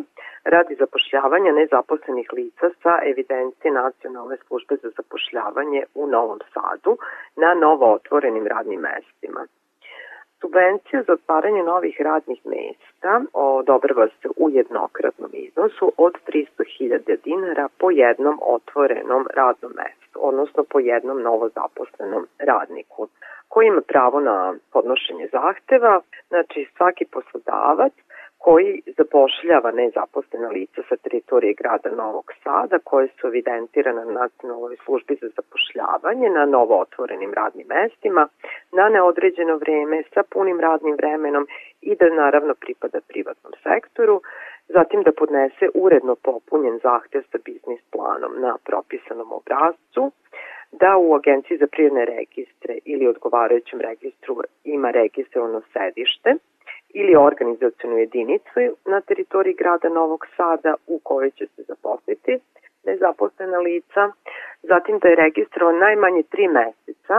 radi 0.55 0.75
zapošljavanja 0.83 1.53
nezaposlenih 1.53 2.29
lica 2.33 2.67
sa 2.83 2.93
evidencije 3.11 3.71
Nacionalne 3.73 4.37
službe 4.47 4.75
za 4.83 4.91
zapošljavanje 4.97 5.83
u 5.95 6.07
Novom 6.07 6.41
Sadu 6.55 6.93
na 7.43 7.51
novo 7.55 7.87
otvorenim 7.95 8.47
radnim 8.47 8.81
mestima. 8.81 9.43
Subvencija 10.41 11.03
za 11.03 11.13
otvaranje 11.13 11.63
novih 11.63 12.01
radnih 12.01 12.41
mesta 12.47 13.23
odobrava 13.33 14.07
se 14.09 14.29
u 14.37 14.51
jednokratnom 14.51 15.31
iznosu 15.33 15.93
od 15.97 16.13
300.000 16.27 17.17
dinara 17.25 17.69
po 17.79 17.91
jednom 17.91 18.39
otvorenom 18.43 19.27
radnom 19.35 19.73
mestu, 19.77 20.19
odnosno 20.29 20.65
po 20.71 20.79
jednom 20.81 21.23
novozaposlenom 21.23 22.27
radniku 22.39 23.09
koji 23.49 23.67
ima 23.67 23.81
pravo 23.81 24.21
na 24.21 24.55
podnošenje 24.73 25.29
zahteva. 25.33 26.01
Znači 26.29 26.69
svaki 26.77 27.05
poslodavac 27.05 27.93
koji 28.39 28.83
zapošljava 28.97 29.71
nezaposlena 29.71 30.49
lica 30.49 30.83
sa 30.89 30.97
teritorije 30.97 31.55
grada 31.55 31.91
Novog 31.91 32.33
Sada 32.45 32.79
koje 32.85 33.09
su 33.09 33.27
evidentirane 33.27 34.05
na 34.05 34.13
nacionalnoj 34.13 34.77
službi 34.85 35.15
za 35.21 35.29
zapošljavanje 35.37 36.29
na 36.31 36.45
novo 36.47 36.81
otvorenim 36.81 37.33
radnim 37.35 37.67
mestima 37.67 38.29
na 38.73 38.89
neodređeno 38.89 39.57
vreme 39.57 40.03
sa 40.15 40.23
punim 40.33 40.61
radnim 40.61 40.95
vremenom 40.95 41.47
i 41.81 41.97
da 41.97 42.09
naravno 42.09 42.55
pripada 42.55 43.01
privatnom 43.09 43.53
sektoru, 43.63 44.21
zatim 44.69 45.03
da 45.03 45.13
podnese 45.13 45.67
uredno 45.75 46.15
popunjen 46.15 46.79
zahtev 46.83 47.23
sa 47.33 47.39
biznis 47.45 47.81
planom 47.93 48.33
na 48.41 48.57
propisanom 48.65 49.33
obrazcu, 49.33 50.13
da 50.73 50.97
u 50.97 51.15
Agenciji 51.15 51.59
za 51.59 51.67
prirodne 51.67 52.05
registre 52.05 52.79
ili 52.85 53.07
odgovarajućem 53.07 53.81
registru 53.81 54.37
ima 54.65 54.91
registrovano 54.91 55.61
sedište, 55.73 56.35
ili 56.95 57.17
organizacijonu 57.17 57.99
jedinicu 57.99 58.61
na 58.85 59.01
teritoriji 59.01 59.55
grada 59.55 59.89
Novog 59.89 60.27
Sada 60.37 60.75
u 60.87 60.99
kojoj 60.99 61.31
će 61.31 61.47
se 61.47 61.63
zaposliti 61.63 62.39
nezaposlena 62.85 63.59
lica, 63.59 64.03
zatim 64.63 64.99
da 64.99 65.09
je 65.09 65.17
registrovan 65.17 65.79
najmanje 65.79 66.23
tri 66.23 66.49
meseca 66.49 67.17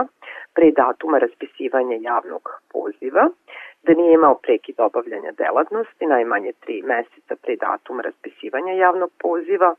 pre 0.54 0.70
datuma 0.70 1.18
raspisivanja 1.18 1.96
javnog 2.00 2.44
poziva, 2.72 3.24
da 3.82 3.92
nije 3.92 4.12
imao 4.14 4.34
prekid 4.34 4.74
obavljanja 4.78 5.32
delatnosti 5.32 6.06
najmanje 6.06 6.52
tri 6.60 6.82
meseca 6.82 7.34
pre 7.42 7.56
datuma 7.56 8.02
raspisivanja 8.02 8.72
javnog 8.72 9.10
poziva, 9.18 9.74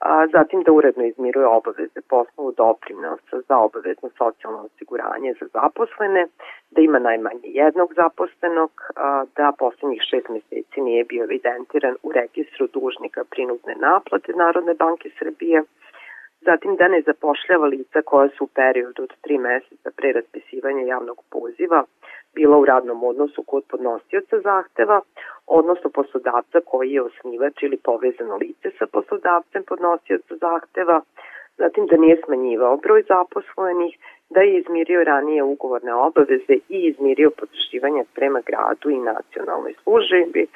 a 0.00 0.26
zatim 0.26 0.62
da 0.62 0.72
uredno 0.72 1.04
izmiruje 1.04 1.46
obaveze 1.46 2.00
po 2.08 2.16
osnovu 2.16 2.52
doprinosa 2.52 3.40
za 3.48 3.56
obavezno 3.58 4.08
socijalno 4.18 4.58
osiguranje 4.68 5.34
za 5.40 5.46
zaposlene, 5.52 6.26
da 6.70 6.80
ima 6.80 6.98
najmanje 6.98 7.48
jednog 7.62 7.94
zaposlenog, 7.94 8.70
a, 8.96 9.24
da 9.36 9.52
poslednjih 9.58 10.02
šest 10.10 10.28
meseci 10.28 10.80
nije 10.80 11.04
bio 11.04 11.24
evidentiran 11.24 11.94
u 12.02 12.12
registru 12.12 12.66
dužnika 12.66 13.24
prinudne 13.30 13.74
naplate 13.74 14.32
Narodne 14.32 14.74
banke 14.74 15.10
Srbije, 15.18 15.62
zatim 16.40 16.76
da 16.76 16.88
ne 16.88 17.02
zapošljava 17.06 17.66
lica 17.66 18.02
koja 18.02 18.28
su 18.28 18.44
u 18.44 18.52
periodu 18.54 19.02
od 19.02 19.12
tri 19.20 19.38
meseca 19.38 19.90
pre 19.96 20.12
raspisivanja 20.12 20.82
javnog 20.86 21.18
poziva 21.30 21.84
bila 22.34 22.56
u 22.58 22.64
radnom 22.64 23.04
odnosu 23.04 23.42
kod 23.42 23.64
podnosioca 23.70 24.40
zahteva, 24.40 25.00
odnosno 25.46 25.90
poslodavca 25.90 26.60
koji 26.66 26.90
je 26.90 27.02
osnivač 27.02 27.62
ili 27.62 27.76
povezano 27.76 28.36
lice 28.36 28.70
sa 28.78 28.86
poslodavcem 28.86 29.62
podnosioca 29.68 30.36
zahteva, 30.36 31.00
zatim 31.58 31.86
da 31.86 31.96
nije 31.96 32.22
smanjivao 32.24 32.76
broj 32.76 33.02
zaposlenih, 33.08 33.98
da 34.30 34.40
je 34.40 34.58
izmirio 34.58 35.04
ranije 35.04 35.42
ugovorne 35.42 35.94
obaveze 35.94 36.54
i 36.68 36.78
izmirio 36.90 37.30
potraživanja 37.30 38.04
prema 38.14 38.40
gradu 38.46 38.90
i 38.90 38.98
nacionalnoj 39.12 39.74
službi, 39.82 40.46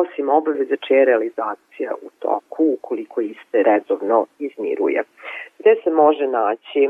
osim 0.00 0.28
obaveze 0.28 0.76
čija 0.76 0.98
je 0.98 1.04
realizacija 1.04 1.90
u 2.02 2.08
toku 2.18 2.64
ukoliko 2.76 3.20
iste 3.20 3.62
redovno 3.62 4.26
izmiruje. 4.38 5.02
Gde 5.58 5.74
se 5.84 5.90
može 5.90 6.26
naći 6.26 6.80
e, 6.84 6.88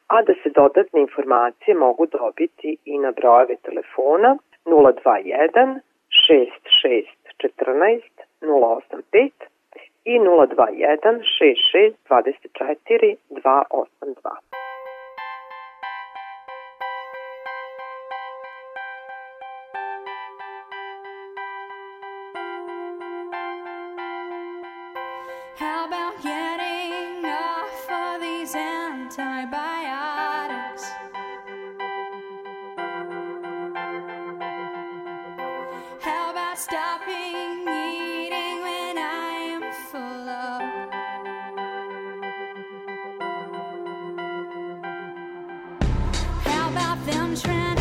a 0.06 0.22
da 0.22 0.32
se 0.42 0.50
dodatne 0.50 1.00
informacije 1.00 1.74
mogu 1.74 2.06
dobiti 2.06 2.76
i 2.84 2.98
na 2.98 3.10
brojeve 3.10 3.56
telefona 3.56 4.36
021 4.64 5.80
66 6.28 7.04
14 7.66 8.00
085 8.40 9.30
i 10.04 10.18
021 10.18 11.22
66 11.40 11.92
24 12.08 13.16
282. 13.30 14.51
antibiotics. 29.42 30.84
How 36.00 36.30
about 36.30 36.58
stopping 36.58 37.62
eating 37.62 38.62
when 38.62 38.98
I 38.98 39.32
am 39.54 39.62
full 39.90 40.28
of? 40.28 40.62
How 46.44 46.68
about 46.70 47.04
them 47.06 47.36
trying? 47.36 47.71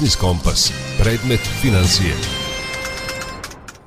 Biznis 0.00 0.16
Kompas. 0.16 0.72
Predmet 0.98 1.40
financije. 1.60 2.14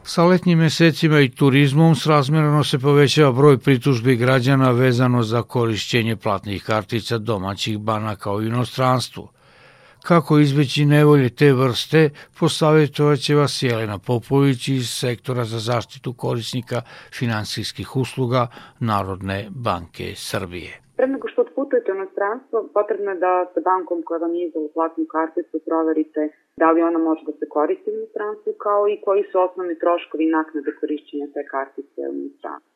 Sa 0.04 0.24
letnjim 0.24 0.60
mesecima 0.60 1.20
i 1.20 1.30
turizmom 1.30 1.96
srazmjerno 1.96 2.64
se 2.64 2.80
povećava 2.80 3.32
broj 3.32 3.58
pritužbi 3.58 4.16
građana 4.16 4.72
vezano 4.72 5.24
za 5.24 5.42
korišćenje 5.44 6.16
platnih 6.16 6.64
kartica 6.64 7.18
domaćih 7.18 7.78
banaka 7.78 8.32
u 8.32 8.42
inostranstvu. 8.42 9.30
Kako 10.04 10.40
izbeći 10.40 10.86
nevolje 10.86 11.30
te 11.30 11.54
vrste, 11.54 12.10
posavjetovat 12.40 13.20
će 13.20 13.36
vas 13.36 13.64
Jelena 13.64 13.98
Popović 13.98 14.68
iz 14.68 14.90
sektora 14.90 15.46
za 15.46 15.60
zaštitu 15.60 16.14
korisnika 16.14 16.82
finansijskih 17.14 17.96
usluga 17.96 18.48
Narodne 18.80 19.48
banke 19.50 20.14
Srbije. 20.18 20.83
Pre 20.98 21.08
nego 21.08 21.28
što 21.28 21.42
otputujete 21.42 21.92
u 21.92 21.96
inostranstvo, 21.96 22.70
potrebno 22.74 23.12
je 23.12 23.18
da 23.18 23.46
sa 23.54 23.60
bankom 23.60 24.02
koja 24.02 24.18
vam 24.18 24.34
je 24.36 24.46
izdala 24.46 24.68
platnu 24.74 25.06
karticu 25.06 25.60
proverite 25.66 26.30
da 26.58 26.72
li 26.72 26.82
ona 26.82 27.00
može 27.00 27.26
da 27.26 27.32
se 27.32 27.50
koristi 27.50 27.92
u 27.92 27.94
inostranstvu, 27.94 28.54
kao 28.66 28.88
i 28.88 29.02
koji 29.06 29.24
su 29.32 29.40
osnovni 29.40 29.80
troškovi 29.80 30.26
naknade 30.26 30.72
korišćenja 30.80 31.28
te 31.34 31.44
kartice 31.52 32.02
u 32.10 32.14
inostranstvu. 32.14 32.74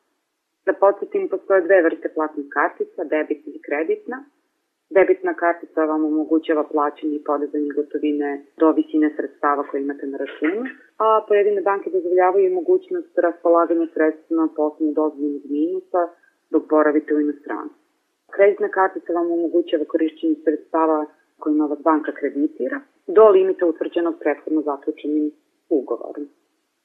Da 0.66 0.72
podsjetim, 0.72 1.28
postoje 1.28 1.60
dve 1.60 1.82
vrste 1.82 2.08
platnih 2.14 2.46
kartica, 2.48 3.04
debitna 3.04 3.52
i 3.54 3.62
kreditna. 3.66 4.24
Debitna 4.90 5.34
kartica 5.34 5.84
vam 5.84 6.04
omogućava 6.04 6.64
plaćanje 6.64 7.16
i 7.16 7.24
podizanje 7.24 7.70
gotovine 7.76 8.44
do 8.56 8.72
visine 8.72 9.14
sredstava 9.16 9.62
koje 9.68 9.80
imate 9.82 10.06
na 10.06 10.18
računu, 10.18 10.62
a 10.98 11.24
pojedine 11.28 11.60
banke 11.62 11.90
dozvoljavaju 11.90 12.46
i 12.46 12.54
mogućnost 12.54 13.18
raspolaganja 13.18 13.86
sredstvima 13.94 14.48
po 14.56 14.62
osnovu 14.62 14.92
dozvoljenog 14.92 15.42
minusa 15.50 16.02
dok 16.50 16.68
boravite 16.68 17.14
u 17.14 17.20
inostranstvu. 17.20 17.87
Kreditna 18.30 18.68
kartica 18.68 19.12
vam 19.12 19.32
omogućava 19.32 19.84
korišćenje 19.84 20.34
sredstava 20.44 21.06
kojima 21.38 21.66
vas 21.66 21.78
banka 21.82 22.12
kreditira 22.12 22.80
do 23.06 23.28
limita 23.28 23.66
utvrđenog 23.66 24.14
prethodno 24.20 24.62
zaključenim 24.62 25.30
ugovorom. 25.68 26.28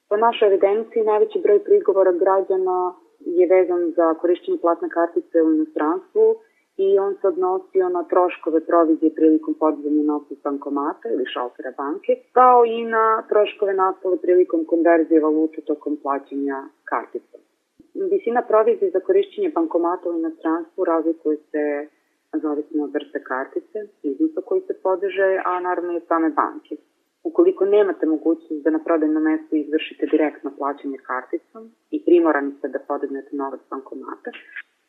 Po 0.09 0.17
našoj 0.17 0.47
evidenciji 0.47 1.03
najveći 1.03 1.39
broj 1.43 1.63
prigovora 1.63 2.11
građana 2.11 2.93
je 3.19 3.47
vezan 3.47 3.91
za 3.95 4.13
korišćenje 4.13 4.57
platne 4.61 4.89
kartice 4.89 5.41
u 5.41 5.53
inostranstvu 5.53 6.35
i 6.77 6.99
on 6.99 7.15
se 7.21 7.27
odnosio 7.27 7.89
na 7.89 8.03
troškove 8.03 8.65
provizije 8.65 9.15
prilikom 9.15 9.53
podizanja 9.53 10.03
novca 10.03 10.35
bankomata 10.43 11.09
ili 11.09 11.25
šaltera 11.33 11.71
banke, 11.77 12.11
kao 12.31 12.65
i 12.65 12.85
na 12.85 13.23
troškove 13.29 13.73
nastale 13.73 14.17
prilikom 14.17 14.65
konverzije 14.65 15.19
valute 15.19 15.61
tokom 15.61 15.97
plaćanja 16.03 16.63
karticom. 16.83 17.41
Visina 17.93 18.41
provizije 18.41 18.91
za 18.91 18.99
korišćenje 18.99 19.49
bankomata 19.49 20.09
u 20.09 20.17
inostranstvu 20.19 20.85
razlikuje 20.85 21.37
se 21.37 21.87
zavisno 22.33 22.83
od 22.83 22.93
vrste 22.93 23.23
kartice, 23.23 23.79
iznosa 24.03 24.41
koji 24.41 24.61
se 24.61 24.73
podiže, 24.83 25.41
a 25.45 25.59
naravno 25.59 25.97
i 25.97 26.05
same 26.07 26.29
banke. 26.29 26.75
Ukoliko 27.23 27.65
nemate 27.65 28.05
mogućnost 28.05 28.63
da 28.63 28.69
na 28.69 28.79
prodajnom 28.79 29.23
mestu 29.23 29.55
izvršite 29.55 30.05
direktno 30.05 30.51
plaćanje 30.57 30.97
karticom 30.97 31.71
i 31.91 32.05
primorani 32.05 32.51
ste 32.57 32.67
da 32.67 32.79
podignete 32.79 33.35
novac 33.35 33.61
bankomata, 33.69 34.31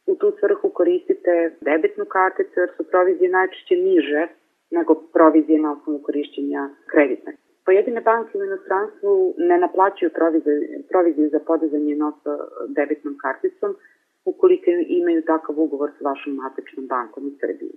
u 0.06 0.14
tu 0.14 0.32
svrhu 0.40 0.68
koristite 0.68 1.56
debitnu 1.60 2.04
karticu 2.04 2.60
jer 2.60 2.70
su 2.76 2.84
provizije 2.90 3.30
najčešće 3.30 3.76
niže 3.76 4.26
nego 4.70 4.94
provizije 4.94 5.58
na 5.60 5.72
osnovu 5.72 5.98
korišćenja 6.02 6.68
kreditne. 6.86 7.32
Pojedine 7.64 8.00
banke 8.00 8.38
u 8.38 8.44
inostranstvu 8.44 9.34
ne 9.38 9.58
naplaćuju 9.58 10.10
proviziju, 10.14 10.60
proviziju 10.88 11.28
za 11.28 11.40
podizanje 11.46 11.96
nosa 11.96 12.32
debitnom 12.68 13.14
karticom 13.24 13.76
ukoliko 14.24 14.70
imaju 15.00 15.22
takav 15.22 15.60
ugovor 15.60 15.90
sa 15.98 16.08
vašom 16.08 16.34
matičnom 16.34 16.86
bankom 16.86 17.26
u 17.26 17.30
Srbiji. 17.40 17.74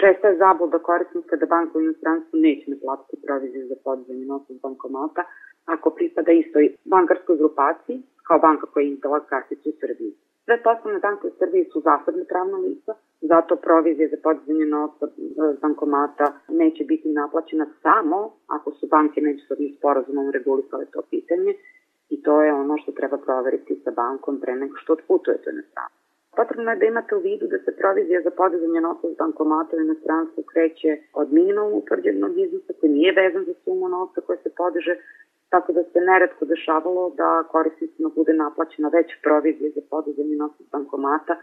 Česta 0.00 0.28
je 0.28 0.36
zabluda 0.36 0.78
korisnika 0.78 1.36
da 1.36 1.46
banka 1.46 1.78
u 1.78 1.82
inostranstvu 1.82 2.38
neće 2.38 2.70
naplatiti 2.70 3.22
proviziju 3.26 3.68
za 3.68 3.74
podizanje 3.84 4.24
nosa 4.26 4.52
bankomata 4.62 5.22
ako 5.64 5.90
pripada 5.90 6.32
istoj 6.32 6.74
bankarskoj 6.84 7.36
grupaciji 7.36 8.02
kao 8.26 8.38
banka 8.38 8.66
koja 8.66 8.82
je 8.82 8.90
izdala 8.90 9.20
karticu 9.20 9.68
u 9.68 9.78
Srbiji. 9.80 10.12
Sve 10.44 10.62
poslovne 10.62 11.00
banke 11.00 11.26
u 11.26 11.36
Srbiji 11.38 11.64
su 11.72 11.80
zasebne 11.80 12.24
pravna 12.24 12.58
lica, 12.58 12.92
zato 13.22 13.56
provizija 13.56 14.08
za 14.08 14.16
podizanje 14.22 14.66
novca 14.66 15.06
e, 15.06 15.10
bankomata 15.62 16.26
neće 16.48 16.84
biti 16.84 17.08
naplaćena 17.08 17.66
samo 17.82 18.32
ako 18.46 18.70
su 18.72 18.86
banke 18.86 19.20
međusobnim 19.20 19.74
sporazumom 19.78 20.30
regulisale 20.30 20.84
to 20.92 21.02
pitanje 21.10 21.52
i 22.10 22.22
to 22.22 22.42
je 22.42 22.52
ono 22.52 22.74
što 22.82 22.92
treba 22.92 23.18
proveriti 23.18 23.80
sa 23.84 23.90
bankom 23.90 24.40
pre 24.40 24.54
nego 24.54 24.76
što 24.76 24.92
otputujete 24.92 25.52
na 25.52 25.62
stranu. 25.70 25.94
Potrebno 26.36 26.70
je 26.70 26.76
da 26.76 26.84
imate 26.86 27.16
u 27.16 27.20
vidu 27.20 27.46
da 27.46 27.58
se 27.64 27.76
provizija 27.80 28.22
za 28.22 28.30
podizanje 28.30 28.80
novca 28.80 29.06
s 29.08 29.16
bankomata 29.16 29.76
u 29.76 29.80
inostranstvu 29.80 30.42
kreće 30.52 30.90
od 31.20 31.32
minimalno 31.32 31.76
utvrđenog 31.76 32.38
iznosa 32.38 32.72
koji 32.80 32.92
nije 32.92 33.12
vezan 33.12 33.44
za 33.44 33.54
sumu 33.64 33.88
novca 33.88 34.20
koja 34.26 34.38
se 34.44 34.50
podiže, 34.56 34.94
tako 35.50 35.72
da 35.72 35.82
se 35.82 36.00
neretko 36.00 36.44
dešavalo 36.44 37.14
da 37.16 37.44
korisnicima 37.54 38.08
bude 38.16 38.32
naplaćena 38.32 38.88
već 38.88 39.08
provizija 39.22 39.70
za 39.74 39.80
podizanje 39.90 40.36
novca 40.36 40.62
s 40.64 40.70
bankomata 40.70 41.34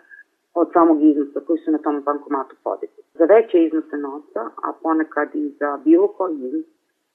od 0.53 0.67
samog 0.73 1.03
iznosa 1.03 1.39
koji 1.47 1.59
su 1.59 1.71
na 1.71 1.77
tom 1.77 2.01
bankomatu 2.01 2.55
podigli. 2.63 3.03
Za 3.13 3.25
veće 3.25 3.63
iznose 3.63 3.97
novca, 3.97 4.41
a 4.65 4.73
ponekad 4.83 5.29
i 5.33 5.49
za 5.59 5.79
bilo 5.85 6.07
koji 6.07 6.35
iznos, 6.35 6.65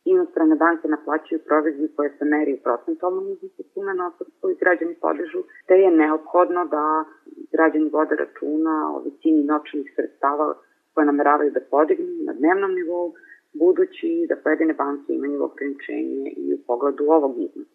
inostrane 0.05 0.55
banke 0.57 0.88
naplaćuju 0.88 1.40
proviziju 1.47 1.88
koja 1.97 2.11
se 2.18 2.25
meri 2.25 2.55
u 2.55 2.62
procentualnom 2.62 3.29
iznosu 3.29 3.62
sume 3.75 3.94
novca 3.94 4.25
koju 4.40 4.57
građani 4.61 4.94
podižu, 4.94 5.42
te 5.66 5.75
je 5.75 5.90
neophodno 5.90 6.64
da 6.64 7.05
građani 7.53 7.88
vode 7.92 8.14
računa 8.16 8.75
o 8.94 9.03
visini 9.05 9.44
novčanih 9.44 9.92
sredstava 9.97 10.55
koje 10.94 11.07
nameravaju 11.07 11.51
da 11.51 11.61
podignu 11.70 12.12
na 12.27 12.33
dnevnom 12.33 12.75
nivou, 12.75 13.12
budući 13.55 14.27
da 14.29 14.37
pojedine 14.37 14.75
banke 14.75 15.12
imaju 15.12 15.44
ograničenje 15.44 16.31
i 16.37 16.55
u 16.55 16.59
pogledu 16.66 17.05
ovog 17.09 17.35
iznosa. 17.38 17.75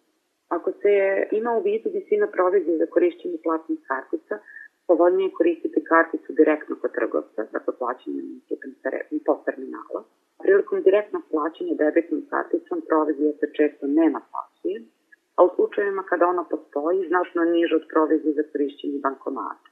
Ako 0.50 0.72
se 0.72 0.94
ima 1.32 1.52
u 1.54 1.62
vidu 1.62 1.90
visina 1.94 2.28
provizije 2.28 2.78
za 2.78 2.86
korišćenje 2.86 3.38
platnih 3.44 3.80
kartica, 3.88 4.36
povoljnije 4.90 5.28
je 5.28 5.38
koristiti 5.40 5.88
karticu 5.92 6.30
direktno 6.40 6.74
kod 6.82 6.92
trgovca, 6.98 7.42
dakle 7.56 7.72
plaćanjem 7.80 8.28
putem 8.50 8.72
post 9.26 9.44
terminala. 9.46 10.02
Prilikom 10.44 10.78
direktnog 10.88 11.24
plaćanja 11.32 11.74
debitnom 11.84 12.22
karticom 12.34 12.78
provizija 12.90 13.32
se 13.40 13.48
često 13.58 13.84
ne 13.98 14.06
naplaćuje, 14.16 14.78
a 15.36 15.40
u 15.46 15.50
slučajevima 15.56 16.04
kada 16.12 16.32
ona 16.34 16.44
postoji, 16.54 17.08
značno 17.12 17.42
niže 17.56 17.74
od 17.76 17.86
provizije 17.94 18.34
za 18.40 18.44
korišćenje 18.52 19.00
bankomata. 19.08 19.68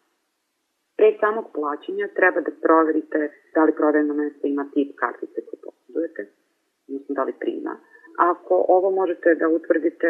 Pre 0.97 1.09
samog 1.21 1.45
plaćanja 1.57 2.15
treba 2.17 2.39
da 2.47 2.51
proverite 2.65 3.19
da 3.55 3.61
li 3.63 3.77
prodajno 3.79 4.13
mesto 4.21 4.43
ima 4.47 4.65
tip 4.73 4.89
kartice 5.01 5.37
koju 5.45 5.59
posjedujete, 5.65 6.21
odnosno 6.87 7.11
da 7.17 7.23
li 7.23 7.33
prima. 7.43 7.73
Ako 8.31 8.53
ovo 8.75 8.89
možete 8.99 9.35
da 9.41 9.47
utvrdite 9.57 10.09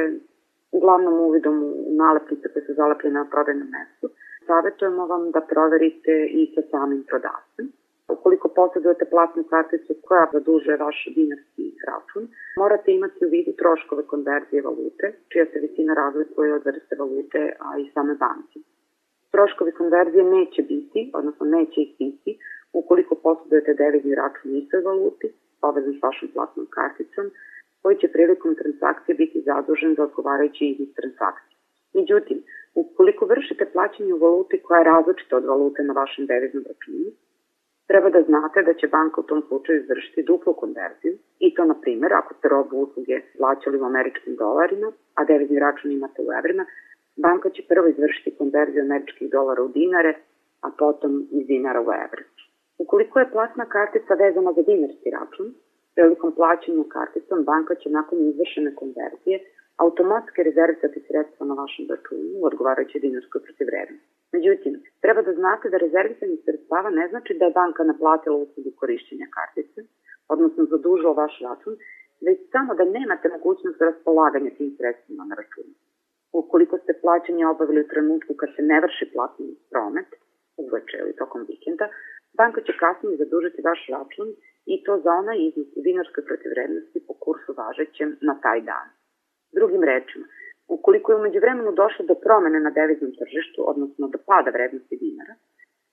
uglavnom 0.71 1.13
uvidom 1.27 1.55
u 1.63 1.93
nalepnice 2.03 2.45
koje 2.53 2.65
su 2.65 2.73
zalepljene 2.73 3.19
na 3.19 3.27
prodajnom 3.31 3.69
mestu, 3.77 4.07
savjetujemo 4.47 5.05
vam 5.05 5.31
da 5.31 5.41
proverite 5.41 6.15
i 6.39 6.41
sa 6.55 6.61
samim 6.71 7.03
prodavcem. 7.09 7.65
Ukoliko 8.15 8.47
posjedujete 8.59 9.05
platnu 9.13 9.43
karticu 9.43 9.93
koja 10.07 10.25
zadužuje 10.33 10.77
vaš 10.77 11.07
dinarski 11.15 11.65
račun, 11.87 12.23
morate 12.59 12.91
imati 12.91 13.25
u 13.25 13.29
vidu 13.29 13.51
troškove 13.61 14.03
konverzije 14.11 14.61
valute, 14.61 15.05
čija 15.31 15.45
se 15.45 15.59
visina 15.59 15.93
razlikuje 15.93 16.53
od 16.53 16.65
vrste 16.65 16.95
valute, 16.99 17.41
a 17.59 17.77
i 17.79 17.89
same 17.93 18.15
banke. 18.25 18.59
Troškovi 19.31 19.71
konverzije 19.71 20.23
neće 20.23 20.61
biti, 20.61 21.11
odnosno 21.13 21.45
neće 21.45 21.81
ih 21.81 21.91
biti, 21.99 22.39
ukoliko 22.73 23.15
posjedujete 23.15 23.73
devizni 23.73 24.15
račun 24.15 24.51
u 24.51 24.57
istoj 24.57 24.81
valuti, 24.81 25.27
povezan 25.61 25.93
s 25.93 26.03
vašom 26.03 26.29
platnom 26.33 26.67
karticom, 26.69 27.25
koji 27.81 27.97
će 27.97 28.07
prilikom 28.15 28.55
transakcije 28.55 29.15
biti 29.15 29.43
zadužen 29.45 29.95
za 29.95 30.03
odgovarajući 30.03 30.65
iznos 30.65 30.93
transakcije. 30.99 31.57
Međutim, 31.93 32.37
ukoliko 32.81 33.25
vršite 33.25 33.65
plaćanje 33.73 34.13
u 34.13 34.17
valuti 34.17 34.61
koja 34.65 34.77
je 34.79 34.89
različita 34.93 35.37
od 35.37 35.45
valute 35.45 35.83
na 35.83 35.93
vašem 35.93 36.25
deviznom 36.25 36.63
računu, 36.69 37.09
treba 37.89 38.09
da 38.09 38.21
znate 38.29 38.63
da 38.67 38.73
će 38.73 38.87
banka 38.87 39.21
u 39.21 39.27
tom 39.29 39.41
slučaju 39.47 39.79
izvršiti 39.79 40.27
duplu 40.31 40.53
konverziju 40.53 41.15
i 41.39 41.53
to, 41.55 41.65
na 41.65 41.75
primjer, 41.83 42.13
ako 42.13 42.33
ste 42.33 42.47
robu 42.47 42.75
usluge 42.77 43.21
plaćali 43.37 43.81
u 43.81 43.85
američkim 43.91 44.35
dolarima, 44.35 44.91
a 45.17 45.25
devizni 45.25 45.59
račun 45.59 45.91
imate 45.91 46.21
u 46.27 46.31
evrima, 46.39 46.65
banka 47.25 47.49
će 47.49 47.61
prvo 47.69 47.87
izvršiti 47.87 48.35
konverziju 48.39 48.83
američkih 48.83 49.29
dolara 49.31 49.61
u 49.63 49.67
dinare, 49.67 50.13
a 50.61 50.67
potom 50.79 51.27
iz 51.31 51.47
dinara 51.47 51.81
u 51.81 51.89
evre. 52.05 52.23
Ukoliko 52.77 53.19
je 53.19 53.31
platna 53.31 53.65
kartica 53.65 54.13
vezana 54.13 54.53
za 54.53 54.61
dinarski 54.61 55.09
račun, 55.17 55.47
prilikom 55.95 56.31
plaćanja 56.39 56.83
karticom 56.97 57.43
banka 57.43 57.75
će 57.75 57.89
nakon 57.89 58.17
izvršene 58.19 58.75
konverzije 58.75 59.37
automatski 59.85 60.43
rezervisati 60.43 60.99
sredstva 61.07 61.45
na 61.45 61.53
vašem 61.61 61.85
računu 61.89 62.29
u 62.39 62.45
odgovarajućoj 62.49 63.01
dinarskoj 63.01 63.41
protivrednosti. 63.45 64.07
Međutim, 64.35 64.73
treba 65.03 65.21
da 65.21 65.33
znate 65.33 65.69
da 65.69 65.77
rezervisanje 65.85 66.37
sredstava 66.45 66.89
ne 66.89 67.07
znači 67.11 67.31
da 67.39 67.45
je 67.45 67.57
banka 67.61 67.83
naplatila 67.83 68.37
uslugu 68.37 68.71
korišćenja 68.79 69.27
kartice, 69.37 69.79
odnosno 70.33 70.65
zadužila 70.65 71.13
vaš 71.23 71.35
račun, 71.47 71.75
već 72.27 72.39
samo 72.51 72.75
da 72.79 72.91
nemate 72.97 73.29
mogućnost 73.29 73.81
raspolaganja 73.81 74.51
tim 74.57 74.69
sredstvima 74.77 75.23
na 75.29 75.35
računu. 75.41 75.73
Ukoliko 76.41 76.77
ste 76.77 76.99
plaćanje 77.01 77.47
obavili 77.47 77.81
u 77.81 77.87
trenutku 77.87 78.33
kad 78.39 78.49
se 78.55 78.61
ne 78.61 78.77
vrši 78.83 79.05
platni 79.13 79.47
promet, 79.71 80.09
uveče 80.57 80.97
ili 81.01 81.15
tokom 81.21 81.41
vikenda, 81.49 81.87
banka 82.39 82.61
će 82.61 82.73
kasnije 82.83 83.17
zadužiti 83.17 83.65
vaš 83.69 83.81
račun 83.95 84.27
i 84.65 84.83
to 84.83 84.93
za 85.03 85.11
onaj 85.21 85.37
iznos 85.47 85.67
u 85.77 85.81
dinarskoj 85.87 86.23
protivrednosti 86.29 87.03
po 87.07 87.13
kursu 87.23 87.51
važećem 87.57 88.09
na 88.21 88.35
taj 88.45 88.61
dan. 88.61 88.87
Drugim 89.51 89.83
rečima, 89.83 90.25
ukoliko 90.67 91.11
je 91.11 91.17
umeđu 91.17 91.39
vremenu 91.39 91.71
došlo 91.71 92.05
do 92.05 92.15
promene 92.15 92.59
na 92.59 92.69
deviznom 92.69 93.11
tržištu, 93.19 93.59
odnosno 93.71 94.07
do 94.07 94.19
pada 94.25 94.49
vrednosti 94.51 94.95
dinara, 95.03 95.35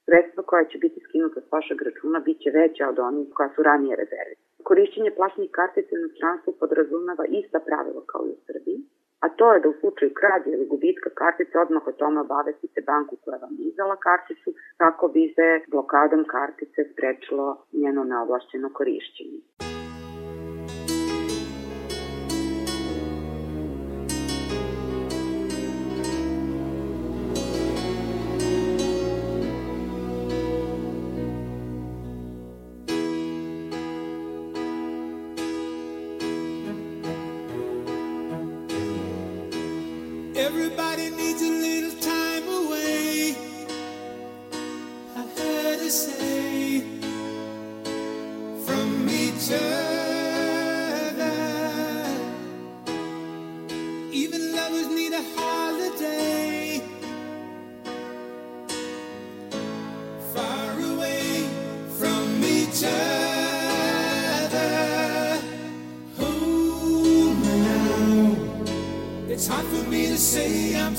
sredstva 0.07 0.42
koja 0.50 0.64
će 0.64 0.78
biti 0.78 1.00
skinuta 1.00 1.40
s 1.40 1.52
vašeg 1.52 1.82
računa 1.82 2.18
biće 2.20 2.50
veća 2.50 2.88
od 2.88 2.98
onih 2.98 3.28
koja 3.36 3.48
su 3.55 3.62
ranije 3.62 3.96
rezervi. 3.96 4.36
Korišćenje 4.68 5.11
plaćnih 5.18 5.50
kartica 5.50 5.90
u 5.94 5.98
inostranstvu 5.98 6.50
podrazumeva 6.61 7.24
ista 7.28 7.59
pravila 7.66 8.02
kao 8.11 8.22
i 8.26 8.34
u 8.36 8.40
Srbiji, 8.46 8.78
a 9.24 9.28
to 9.28 9.52
je 9.52 9.61
da 9.61 9.68
u 9.68 9.78
slučaju 9.80 10.11
krađe 10.20 10.50
ili 10.50 10.66
gubitka 10.66 11.11
kartice 11.11 11.59
odmah 11.59 11.86
o 11.86 11.92
tome 11.92 12.20
obavestite 12.20 12.80
banku 12.80 13.16
koja 13.24 13.38
vam 13.44 13.55
izdala 13.59 13.96
karticu 13.96 14.50
kako 14.76 15.09
bi 15.09 15.32
se 15.36 15.46
blokadom 15.72 16.24
kartice 16.24 16.80
sprečilo 16.92 17.66
njeno 17.72 18.05
neovlašćeno 18.05 18.68
korišćenje. 18.72 19.40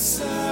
sorry 0.06 0.45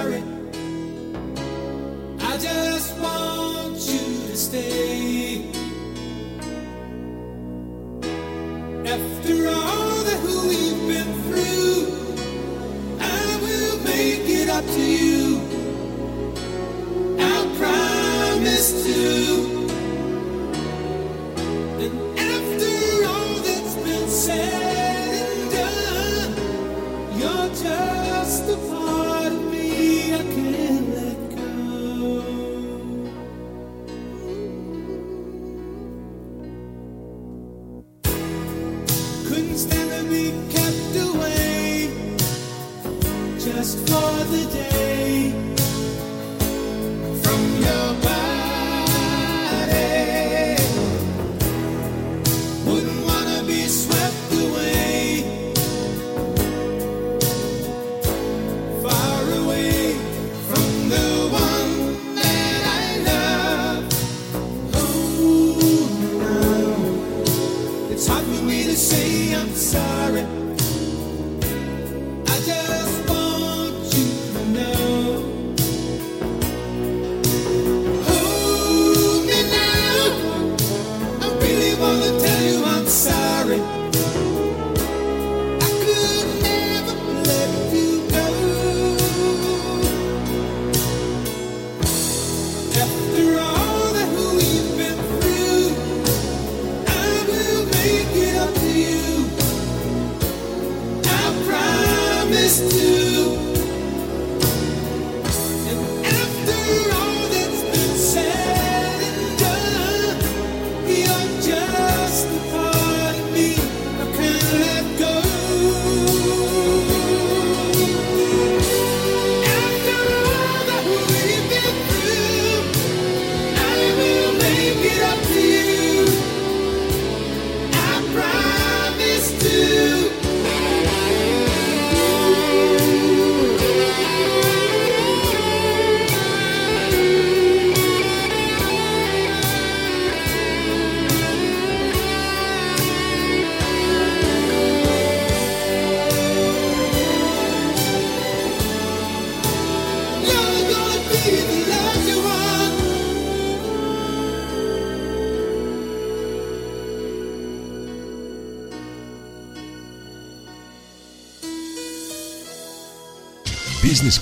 After 92.84 93.40
all 93.40 93.53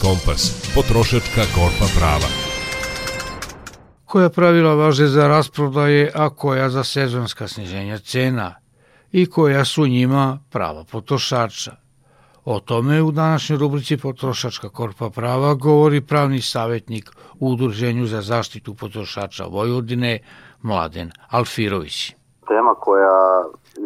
Kompas, 0.06 0.42
potrošačka 0.74 1.42
korpa 1.56 1.86
prava. 1.98 2.28
Koja 4.10 4.28
pravila 4.38 4.74
važe 4.74 5.06
za 5.06 5.28
rasprodaje, 5.28 6.10
a 6.22 6.24
koja 6.40 6.68
za 6.68 6.84
sezonska 6.84 7.48
sniženja 7.48 7.98
cena 7.98 8.48
i 9.12 9.30
koja 9.30 9.64
su 9.64 9.82
njima 9.86 10.38
prava 10.52 10.82
potrošača. 10.92 11.72
O 12.44 12.60
tome 12.60 13.02
u 13.02 13.10
današnjoj 13.10 13.58
rubrici 13.58 13.96
Potrošačka 14.02 14.68
korpa 14.68 15.10
prava 15.14 15.54
govori 15.54 16.00
pravni 16.10 16.40
savjetnik 16.40 17.06
u 17.40 17.46
Udruženju 17.52 18.06
za 18.06 18.20
zaštitu 18.20 18.74
potrošača 18.80 19.44
Vojvodine 19.44 20.18
Mladen 20.62 21.08
Alfirović. 21.30 21.96
Tema 22.48 22.74
koja 22.74 23.18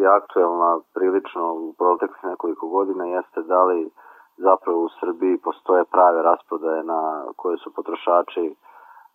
je 0.00 0.06
aktuelna 0.20 0.70
prilično 0.94 1.44
u 1.52 1.74
proteklih 1.78 2.24
nekoliko 2.24 2.68
godina 2.68 3.04
jeste 3.04 3.40
da 3.48 3.64
li 3.64 3.90
zapravo 4.38 4.78
u 4.84 4.88
Srbiji 5.00 5.38
postoje 5.38 5.84
prave 5.84 6.22
rasprodaje 6.22 6.82
na 6.84 7.24
koje 7.36 7.56
su 7.58 7.72
potrošači 7.74 8.54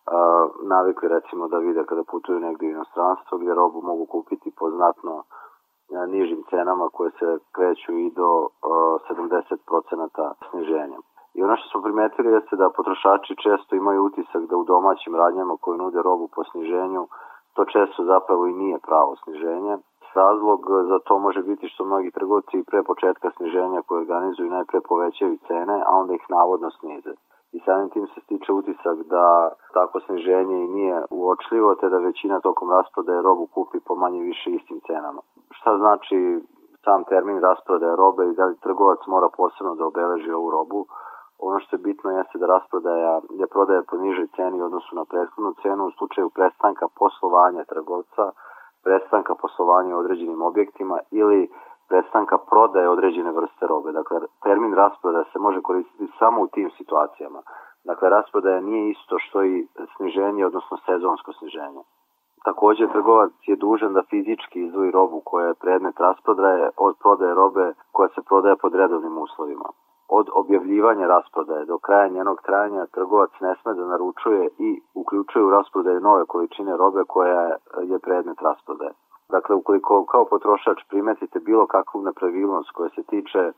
a, 0.06 0.48
navikli 0.62 1.08
recimo 1.08 1.48
da 1.48 1.58
vide 1.58 1.84
kada 1.84 2.02
putuju 2.10 2.40
negdje 2.40 2.68
u 2.68 2.70
inostranstvo 2.70 3.38
gdje 3.38 3.54
robu 3.54 3.82
mogu 3.82 4.06
kupiti 4.06 4.52
po 4.58 4.70
znatno 4.70 5.22
a, 5.22 6.06
nižim 6.06 6.42
cenama 6.50 6.88
koje 6.92 7.10
se 7.10 7.38
kreću 7.52 7.92
i 7.92 8.10
do 8.10 8.48
a, 8.62 8.68
70% 9.10 10.32
sniženja. 10.50 10.98
I 11.34 11.42
ono 11.42 11.56
što 11.56 11.68
smo 11.68 11.82
primetili 11.82 12.32
jeste 12.32 12.56
da 12.56 12.70
potrošači 12.76 13.42
često 13.44 13.76
imaju 13.76 14.04
utisak 14.04 14.42
da 14.50 14.56
u 14.56 14.64
domaćim 14.64 15.14
radnjama 15.16 15.56
koji 15.60 15.78
nude 15.78 16.02
robu 16.02 16.28
po 16.34 16.44
sniženju 16.44 17.06
to 17.54 17.64
često 17.64 18.04
zapravo 18.04 18.46
i 18.46 18.52
nije 18.52 18.78
pravo 18.78 19.16
sniženje. 19.24 19.78
Razlog 20.14 20.60
za 20.88 20.98
to 20.98 21.18
može 21.18 21.42
biti 21.42 21.68
što 21.68 21.84
mnogi 21.84 22.10
trgovci 22.10 22.64
pre 22.70 22.82
početka 22.82 23.30
sniženja 23.36 23.82
koje 23.86 24.00
organizuju 24.00 24.50
najpre 24.50 24.80
povećaju 24.88 25.38
cene, 25.46 25.82
a 25.86 25.90
onda 25.96 26.14
ih 26.14 26.24
navodno 26.28 26.70
snize. 26.70 27.12
I 27.52 27.60
samim 27.64 27.88
tim 27.90 28.06
se 28.06 28.20
stiče 28.20 28.52
utisak 28.52 28.96
da 29.14 29.50
tako 29.72 30.00
sniženje 30.00 30.64
i 30.64 30.72
nije 30.76 31.02
uočljivo, 31.10 31.74
te 31.74 31.88
da 31.88 31.98
većina 31.98 32.40
tokom 32.40 32.70
rasprodaje 32.70 33.22
robu 33.22 33.46
kupi 33.46 33.78
po 33.86 33.94
manje 33.94 34.20
više 34.20 34.50
istim 34.50 34.80
cenama. 34.86 35.20
Šta 35.50 35.76
znači 35.76 36.40
sam 36.84 37.04
termin 37.04 37.40
rasprodaje 37.40 37.96
robe 37.96 38.24
i 38.26 38.34
da 38.34 38.44
li 38.44 38.56
trgovac 38.66 38.98
mora 39.06 39.28
posebno 39.36 39.74
da 39.74 39.86
obeleži 39.86 40.30
ovu 40.32 40.50
robu? 40.50 40.86
Ono 41.38 41.58
što 41.60 41.76
je 41.76 41.84
bitno 41.88 42.10
jeste 42.10 42.38
da 42.38 42.46
rasprodaja 42.46 43.20
je 43.30 43.46
prodaja 43.46 43.82
po 43.90 43.96
nižoj 43.96 44.26
ceni 44.36 44.62
u 44.62 44.64
odnosu 44.64 44.96
na 44.96 45.04
prethodnu 45.04 45.52
cenu 45.62 45.86
u 45.86 45.90
slučaju 45.98 46.30
prestanka 46.30 46.86
poslovanja 46.98 47.64
trgovca, 47.64 48.24
prestanka 48.84 49.34
poslovanja 49.34 49.96
u 49.96 49.98
određenim 49.98 50.42
objektima 50.42 50.98
ili 51.10 51.50
prestanka 51.88 52.38
prodaje 52.38 52.88
određene 52.88 53.32
vrste 53.32 53.66
robe. 53.66 53.92
Dakle, 53.92 54.20
termin 54.42 54.74
rasprodaja 54.74 55.24
se 55.32 55.38
može 55.38 55.60
koristiti 55.62 56.12
samo 56.18 56.42
u 56.42 56.46
tim 56.46 56.70
situacijama. 56.78 57.42
Dakle, 57.84 58.08
rasprodaja 58.08 58.60
nije 58.60 58.90
isto 58.90 59.18
što 59.18 59.44
i 59.44 59.66
sniženje, 59.96 60.46
odnosno 60.46 60.76
sezonsko 60.86 61.32
sniženje. 61.32 61.82
Takođe, 62.44 62.88
trgovac 62.92 63.32
je 63.46 63.56
dužan 63.56 63.92
da 63.92 64.02
fizički 64.10 64.60
izdvoji 64.60 64.90
robu 64.90 65.22
koja 65.24 65.46
je 65.46 65.60
predmet 65.64 66.00
rasprodaje 66.00 66.70
od 66.76 66.94
prodaje 67.02 67.34
robe 67.34 67.74
koja 67.92 68.08
se 68.08 68.22
prodaje 68.28 68.56
pod 68.56 68.74
redovnim 68.74 69.18
uslovima. 69.18 69.68
Od 70.18 70.26
objavljivanja 70.40 71.06
rasprodaje 71.06 71.64
do 71.64 71.78
kraja 71.78 72.08
njenog 72.08 72.38
trajanja 72.46 72.86
trgovac 72.86 73.30
ne 73.40 73.54
sme 73.60 73.74
da 73.74 73.84
naručuje 73.86 74.48
i 74.58 74.70
uključuje 74.94 75.44
u 75.44 75.50
rasprodaju 75.50 76.00
nove 76.00 76.24
količine 76.32 76.76
robe 76.76 77.02
koja 77.08 77.42
je 77.90 77.98
predmet 77.98 78.38
rasprodaje. 78.42 78.92
Dakle, 79.34 79.56
ukoliko 79.56 80.04
kao 80.12 80.24
potrošač 80.24 80.78
primetite 80.88 81.38
bilo 81.40 81.66
kakvu 81.66 82.02
nepravilnost 82.02 82.70
koja 82.70 82.90
se 82.90 83.02
tiče 83.02 83.52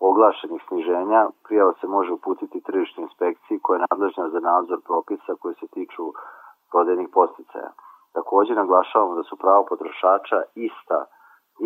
oglašenih 0.00 0.62
sniženja, 0.68 1.28
prijava 1.46 1.72
se 1.80 1.86
može 1.86 2.12
uputiti 2.12 2.60
tržišnoj 2.60 3.02
inspekciji 3.02 3.60
koja 3.62 3.76
je 3.76 3.84
nadležna 3.90 4.28
za 4.28 4.40
nadzor 4.40 4.80
propisa 4.86 5.32
koji 5.40 5.54
se 5.54 5.66
tiču 5.66 6.04
prodajnih 6.70 7.08
posticaja. 7.12 7.70
Takođe 8.12 8.54
naglašavamo 8.54 9.14
da 9.14 9.22
su 9.22 9.36
pravo 9.36 9.64
potrošača 9.68 10.38
ista 10.54 11.00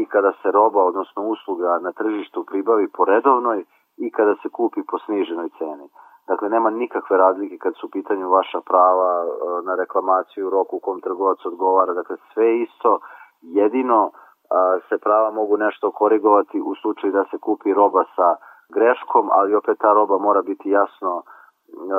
i 0.01 0.07
kada 0.07 0.33
se 0.33 0.51
roba, 0.51 0.81
odnosno 0.85 1.23
usluga 1.23 1.79
na 1.79 1.93
tržištu 1.93 2.45
pribavi 2.51 2.89
po 2.97 3.05
redovnoj 3.05 3.65
i 3.97 4.11
kada 4.11 4.35
se 4.43 4.49
kupi 4.49 4.81
po 4.91 4.99
sniženoj 4.99 5.49
ceni. 5.59 5.89
Dakle, 6.29 6.49
nema 6.49 6.71
nikakve 6.71 7.17
razlike 7.17 7.59
kad 7.59 7.73
su 7.77 7.87
u 7.87 7.91
pitanju 7.91 8.29
vaša 8.29 8.61
prava 8.61 9.13
e, 9.25 9.27
na 9.67 9.75
reklamaciju, 9.75 10.51
roku 10.51 10.77
u 10.77 10.81
kom 10.81 11.01
trgovac 11.01 11.39
odgovara. 11.45 11.93
Dakle, 11.93 12.17
sve 12.35 12.59
isto, 12.59 12.99
jedino 13.43 14.11
a, 14.51 14.79
se 14.89 14.99
prava 14.99 15.31
mogu 15.31 15.57
nešto 15.57 15.91
korigovati 15.91 16.61
u 16.61 16.75
slučaju 16.75 17.13
da 17.13 17.25
se 17.31 17.39
kupi 17.39 17.75
roba 17.75 18.05
sa 18.17 18.37
greškom, 18.75 19.29
ali 19.33 19.55
opet 19.55 19.79
ta 19.79 19.93
roba 19.93 20.19
mora 20.19 20.43
biti 20.43 20.71
jasno 20.71 21.23
e, 21.23 21.25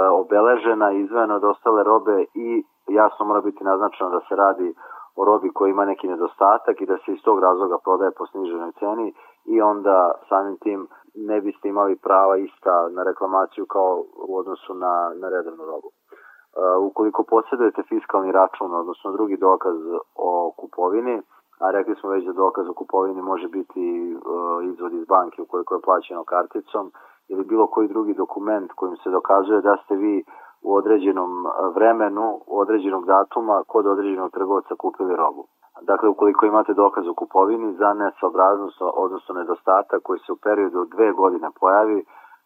obeležena, 0.07 0.91
izvojena 0.91 1.35
od 1.35 1.43
ostale 1.43 1.83
robe 1.83 2.25
i 2.33 2.63
jasno 2.87 3.25
mora 3.25 3.41
biti 3.41 3.63
naznačeno 3.63 4.09
da 4.09 4.19
se 4.19 4.35
radi 4.35 4.75
o 5.15 5.25
robi 5.25 5.53
koja 5.53 5.69
ima 5.69 5.85
neki 5.85 6.07
nedostatak 6.07 6.81
i 6.81 6.85
da 6.85 6.97
se 6.97 7.11
iz 7.11 7.21
tog 7.23 7.39
razloga 7.39 7.77
prodaje 7.83 8.11
po 8.17 8.25
sniženoj 8.25 8.71
ceni 8.79 9.13
i 9.45 9.61
onda 9.61 10.11
samim 10.29 10.57
tim 10.57 10.87
ne 11.15 11.41
biste 11.41 11.69
imali 11.69 11.95
prava 11.95 12.37
ista 12.37 12.89
na 12.89 13.03
reklamaciju 13.03 13.65
kao 13.65 14.03
u 14.27 14.37
odnosu 14.37 14.73
na, 14.73 15.11
na 15.21 15.29
redovnu 15.29 15.65
robu. 15.65 15.89
Uh, 15.89 16.85
ukoliko 16.89 17.23
posjedujete 17.23 17.83
fiskalni 17.89 18.31
račun, 18.31 18.75
odnosno 18.75 19.11
drugi 19.11 19.37
dokaz 19.37 19.77
o 20.15 20.51
kupovini, 20.57 21.21
a 21.59 21.71
rekli 21.71 21.95
smo 21.95 22.09
već 22.09 22.25
da 22.25 22.33
dokaz 22.33 22.69
o 22.69 22.73
kupovini 22.73 23.21
može 23.21 23.47
biti 23.47 24.15
uh, 24.15 24.65
izvod 24.65 24.93
iz 24.93 25.05
banke 25.05 25.41
ukoliko 25.41 25.75
je 25.75 25.81
plaćeno 25.81 26.23
karticom 26.23 26.91
ili 27.27 27.43
bilo 27.43 27.67
koji 27.67 27.87
drugi 27.87 28.13
dokument 28.13 28.71
kojim 28.75 28.97
se 28.97 29.09
dokazuje 29.09 29.61
da 29.61 29.77
ste 29.85 29.95
vi 29.95 30.23
u 30.61 30.75
određenom 30.75 31.45
vremenu, 31.75 32.41
u 32.47 32.59
određenog 32.59 33.05
datuma 33.05 33.63
kod 33.67 33.87
određenog 33.87 34.31
trgovca 34.31 34.75
kupili 34.75 35.15
robu. 35.15 35.47
Dakle, 35.81 36.09
ukoliko 36.09 36.45
imate 36.45 36.73
dokaz 36.73 37.07
o 37.07 37.13
kupovini 37.13 37.73
za 37.73 37.93
nesobraznost, 37.93 38.77
odnosno 38.81 39.35
nedostatak 39.35 40.01
koji 40.03 40.19
se 40.19 40.31
u 40.31 40.41
periodu 40.43 40.79
od 40.79 40.89
dve 40.89 41.11
godine 41.11 41.49
pojavi, 41.59 42.05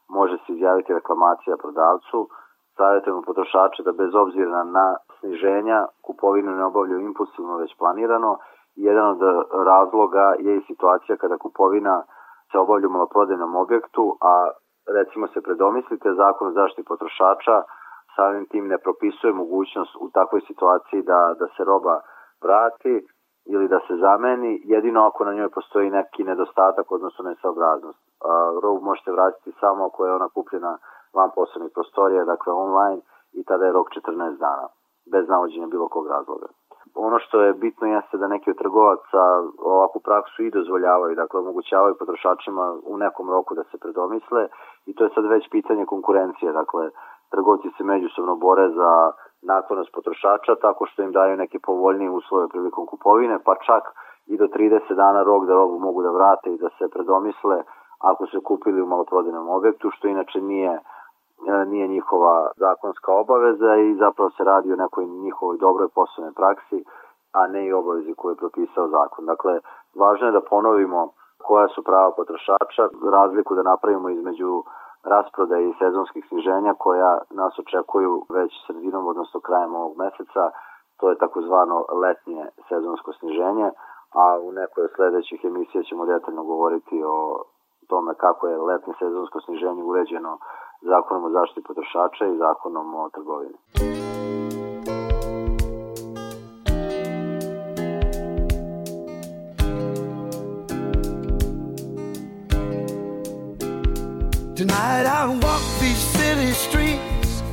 može 0.10 0.38
se 0.38 0.54
izjaviti 0.54 0.94
reklamacija 0.94 1.58
prodavcu. 1.58 2.30
Savjetujemo 2.78 3.22
potrošače 3.22 3.84
da 3.84 3.92
bez 3.92 4.16
obzira 4.16 4.64
na 4.64 4.96
sniženja 5.20 5.86
kupovinu 6.06 6.52
ne 6.56 6.66
obavljaju 6.66 7.00
impulsivno 7.00 7.58
već 7.58 7.78
planirano. 7.78 8.38
Jedan 8.76 9.08
od 9.10 9.22
razloga 9.66 10.34
je 10.40 10.58
i 10.58 10.66
situacija 10.68 11.18
kada 11.18 11.38
kupovina 11.38 12.04
se 12.52 12.58
obavlja 12.58 12.88
u 12.88 12.92
maloprodajnom 12.92 13.56
objektu, 13.56 14.18
a 14.22 14.50
recimo 14.98 15.28
se 15.28 15.42
predomislite, 15.42 16.14
zakon 16.14 16.48
o 16.48 16.52
zaštiti 16.52 16.88
potrošača 16.88 17.64
samim 18.16 18.46
tim 18.52 18.68
ne 18.68 18.78
propisuje 18.78 19.34
mogućnost 19.34 19.96
u 20.00 20.10
takvoj 20.10 20.42
situaciji 20.42 21.02
da, 21.02 21.36
da 21.40 21.48
se 21.48 21.64
roba 21.64 22.02
vrati 22.44 23.08
ili 23.50 23.68
da 23.68 23.80
se 23.88 23.96
zameni, 23.96 24.62
jedino 24.66 25.08
ako 25.08 25.26
na 25.26 25.34
njoj 25.34 25.50
postoji 25.50 25.90
neki 25.90 26.24
nedostatak, 26.24 26.92
odnosno 26.92 27.30
nesaobraznost. 27.30 28.00
Robu 28.64 28.80
možete 28.82 29.12
vratiti 29.12 29.52
samo 29.60 29.86
ako 29.86 30.06
je 30.06 30.14
ona 30.14 30.30
kupljena 30.30 30.78
van 31.14 31.30
posebnih 31.36 31.72
prostorija, 31.74 32.26
dakle 32.26 32.54
online, 32.54 33.02
i 33.34 33.44
tada 33.44 33.66
je 33.66 33.72
rok 33.72 33.88
14 33.90 34.38
dana, 34.38 34.68
bez 35.12 35.30
navođenja 35.30 35.68
bilo 35.68 35.88
kog 35.88 36.08
razloga. 36.08 36.48
Ono 36.96 37.20
što 37.20 37.42
je 37.42 37.54
bitno 37.54 37.88
jeste 37.88 38.18
da 38.18 38.28
neki 38.28 38.52
od 38.52 38.58
trgovaca 38.58 39.22
ovakvu 39.60 40.02
praksu 40.02 40.44
i 40.44 40.52
dozvoljavaju, 40.52 41.16
dakle 41.16 41.40
omogućavaju 41.40 41.96
potrošačima 42.00 42.76
u 42.86 42.98
nekom 42.98 43.30
roku 43.30 43.56
da 43.56 43.64
se 43.64 43.78
predomisle 43.78 44.48
i 44.86 44.96
to 44.96 45.04
je 45.04 45.10
sad 45.16 45.26
već 45.26 45.50
pitanje 45.50 45.86
konkurencije, 45.86 46.52
dakle 46.52 46.90
trgovci 47.30 47.70
se 47.78 47.84
međusobno 47.84 48.36
bore 48.36 48.70
za 48.70 49.12
naklonost 49.42 49.92
potrošača 49.94 50.56
tako 50.62 50.86
što 50.86 51.04
im 51.04 51.12
daju 51.12 51.38
neke 51.38 51.60
povoljnije 51.60 52.10
uslove 52.10 52.48
prilikom 52.48 52.86
kupovine, 52.86 53.40
pa 53.46 53.56
čak 53.56 53.84
i 54.26 54.38
do 54.38 54.46
30 54.46 54.94
dana 54.94 55.24
rok 55.24 55.46
da 55.46 55.54
robu 55.54 55.80
mogu 55.80 56.04
da 56.04 56.12
vrate 56.12 56.54
i 56.54 56.58
da 56.58 56.70
se 56.70 56.90
predomisle 56.94 57.64
ako 58.00 58.26
su 58.26 58.42
kupili 58.42 58.82
u 58.82 58.86
maloprodajnom 58.86 59.50
objektu, 59.50 59.90
što 59.92 60.08
inače 60.08 60.42
nije 60.42 60.72
e, 61.48 61.66
nije 61.66 61.88
njihova 61.88 62.52
zakonska 62.56 63.14
obaveza 63.14 63.76
i 63.76 63.96
zapravo 63.96 64.30
se 64.30 64.44
radi 64.44 64.74
o 64.74 64.76
nekoj 64.76 65.06
njihovoj 65.06 65.58
dobroj 65.58 65.88
poslovnoj 65.96 66.34
praksi, 66.34 66.84
a 67.34 67.48
ne 67.48 67.68
i 67.68 67.74
obavezi 67.74 68.14
koju 68.18 68.32
je 68.32 68.36
propisao 68.44 68.88
zakon. 68.88 69.26
Dakle, 69.26 69.60
važno 69.96 70.28
je 70.28 70.32
da 70.32 70.42
ponovimo 70.42 71.10
koja 71.48 71.68
su 71.68 71.84
prava 71.84 72.12
potrošača, 72.12 72.84
razliku 73.12 73.56
da 73.56 73.64
napravimo 73.64 74.10
između 74.10 74.64
rasprodaje 75.14 75.70
i 75.70 75.78
sezonskih 75.82 76.24
sniženja 76.30 76.74
koja 76.86 77.12
nas 77.40 77.54
očekuju 77.60 78.14
već 78.30 78.52
sredinom, 78.66 79.08
odnosno 79.08 79.40
krajem 79.40 79.76
ovog 79.76 79.94
meseca. 79.98 80.44
To 81.00 81.10
je 81.10 81.22
takozvano 81.24 81.86
letnje 82.04 82.46
sezonsko 82.70 83.14
sniženje, 83.20 83.70
a 84.22 84.40
u 84.48 84.52
nekoj 84.52 84.84
od 84.84 84.92
sledećih 84.96 85.40
emisija 85.44 85.84
ćemo 85.84 86.06
detaljno 86.06 86.44
govoriti 86.44 87.04
o 87.06 87.44
tome 87.90 88.14
kako 88.14 88.48
je 88.48 88.58
letnje 88.70 88.94
sezonsko 89.00 89.42
sniženje 89.42 89.84
uređeno 89.84 90.38
zakonom 90.82 91.24
o 91.24 91.30
zaštiti 91.30 91.68
potrošača 91.68 92.26
i 92.26 92.38
zakonom 92.38 92.96
o 92.96 93.10
trgovini. 93.10 93.58
Tonight 104.98 105.14
I 105.14 105.28
walk 105.28 105.62
these 105.80 106.04
city 106.18 106.54
streets 106.54 107.44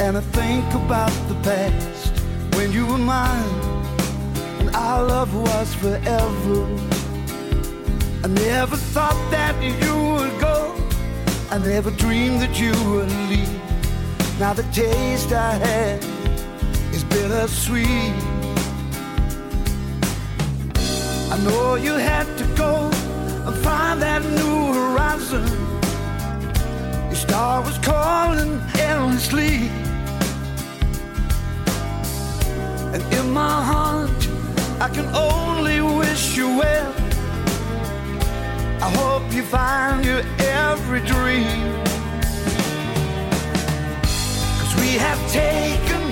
and 0.00 0.18
I 0.18 0.20
think 0.20 0.66
about 0.74 1.10
the 1.28 1.34
past 1.42 2.12
when 2.56 2.72
you 2.72 2.84
were 2.84 2.98
mine 2.98 3.54
and 4.60 4.68
our 4.76 5.02
love 5.04 5.34
was 5.34 5.74
forever. 5.76 6.58
I 8.22 8.28
never 8.28 8.76
thought 8.76 9.18
that 9.30 9.54
you 9.62 9.94
would 10.12 10.38
go. 10.42 10.76
I 11.50 11.56
never 11.56 11.90
dreamed 11.90 12.42
that 12.42 12.60
you 12.60 12.72
would 12.90 13.10
leave. 13.30 13.60
Now 14.38 14.52
the 14.52 14.64
taste 14.64 15.32
I 15.32 15.54
had 15.54 16.04
is 16.92 17.02
bittersweet. 17.04 18.14
I 21.32 21.38
know 21.46 21.76
you 21.76 21.94
had 21.94 22.26
to 22.36 22.44
go 22.56 22.90
and 23.46 23.56
find 23.64 24.02
that 24.02 24.22
new 24.22 24.74
horizon. 24.74 25.59
Star 27.30 27.62
was 27.62 27.78
calling 27.78 28.60
endlessly. 28.80 29.70
And 32.92 33.02
in 33.14 33.30
my 33.30 33.62
heart, 33.72 34.10
I 34.80 34.88
can 34.88 35.06
only 35.14 35.80
wish 35.80 36.36
you 36.36 36.48
well. 36.58 36.92
I 38.82 38.90
hope 38.98 39.32
you 39.32 39.44
find 39.44 40.04
your 40.04 40.22
every 40.40 41.02
dream. 41.02 41.70
Cause 44.58 44.74
we 44.82 44.90
have 45.06 45.20
taken 45.30 46.02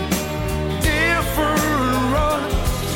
different 0.87 1.99
roads. 2.15 2.91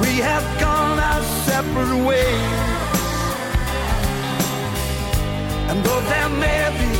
We 0.00 0.12
have 0.30 0.46
gone 0.58 0.98
our 0.98 1.22
separate 1.44 2.02
ways. 2.06 2.71
And 5.72 5.82
though 5.86 6.02
there 6.02 6.28
may 6.28 6.68
be 6.80 6.90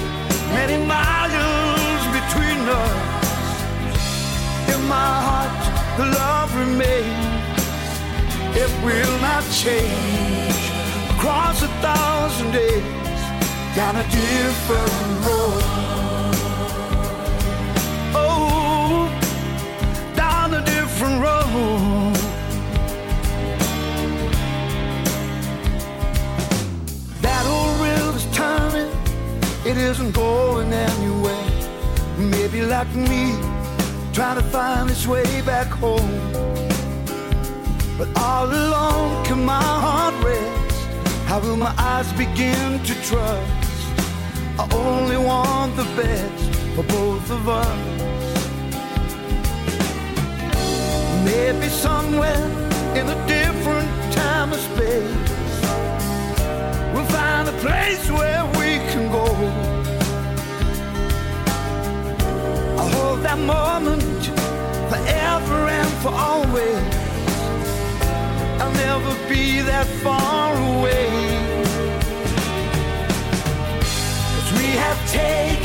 many 0.54 0.78
miles 0.86 2.02
between 2.16 2.60
us, 2.82 3.52
in 4.72 4.80
my 4.88 5.12
heart 5.26 5.62
the 5.98 6.06
love 6.06 6.50
remains. 6.56 7.92
It 8.56 8.72
will 8.82 9.16
not 9.20 9.44
change 9.52 10.62
across 11.10 11.60
a 11.62 11.68
thousand 11.84 12.52
days 12.52 13.22
down 13.76 13.96
a 13.96 14.04
different 14.04 15.26
road. 15.26 15.62
Oh, 18.14 19.10
down 20.16 20.54
a 20.54 20.64
different 20.64 21.22
road. 21.22 22.11
It 29.64 29.76
isn't 29.76 30.12
going 30.12 30.72
anywhere. 30.72 31.50
Maybe 32.18 32.62
like 32.62 32.92
me, 32.94 33.38
trying 34.12 34.36
to 34.36 34.42
find 34.50 34.90
its 34.90 35.06
way 35.06 35.42
back 35.42 35.68
home. 35.68 36.12
But 37.96 38.08
all 38.16 38.46
alone, 38.46 39.24
can 39.24 39.44
my 39.44 39.62
heart 39.62 40.14
rest? 40.24 40.88
How 41.26 41.40
will 41.40 41.56
my 41.56 41.74
eyes 41.78 42.12
begin 42.14 42.82
to 42.82 42.94
trust? 43.02 43.62
I 44.58 44.68
only 44.72 45.16
want 45.16 45.76
the 45.76 45.84
best 45.96 46.44
for 46.74 46.82
both 46.84 47.30
of 47.30 47.48
us. 47.48 48.02
Maybe 51.24 51.68
somewhere 51.68 52.44
in 52.98 53.08
a 53.08 53.26
different 53.26 53.88
time 54.12 54.52
or 54.52 54.58
space, 54.58 55.31
place 57.62 58.10
where 58.10 58.44
we 58.58 58.70
can 58.90 59.04
go. 59.12 59.24
I'll 62.78 62.92
hold 62.98 63.20
that 63.22 63.38
moment 63.38 64.02
forever 64.90 65.58
and 65.78 65.92
for 66.02 66.12
always. 66.28 66.82
I'll 68.60 68.76
never 68.86 69.12
be 69.28 69.60
that 69.60 69.86
far 70.02 70.50
away. 70.74 71.08
Cause 74.34 74.50
we 74.58 74.68
have 74.84 75.00
taken 75.12 75.61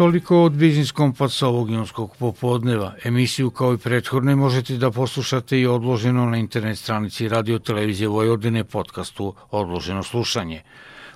Toliko 0.00 0.44
od 0.44 0.52
Biznis 0.52 0.92
Kompasa 0.92 1.46
ovog 1.46 1.70
junskog 1.70 2.16
popodneva. 2.16 2.94
Emisiju 3.04 3.50
kao 3.50 3.74
i 3.74 3.78
prethodne 3.78 4.36
možete 4.36 4.76
da 4.76 4.90
poslušate 4.90 5.58
i 5.60 5.66
odloženo 5.66 6.24
na 6.26 6.36
internet 6.36 6.78
stranici 6.78 7.28
Radio 7.28 7.58
Televizije 7.58 8.08
Vojvodine 8.08 8.64
podcastu 8.64 9.34
Odloženo 9.50 10.02
slušanje. 10.02 10.62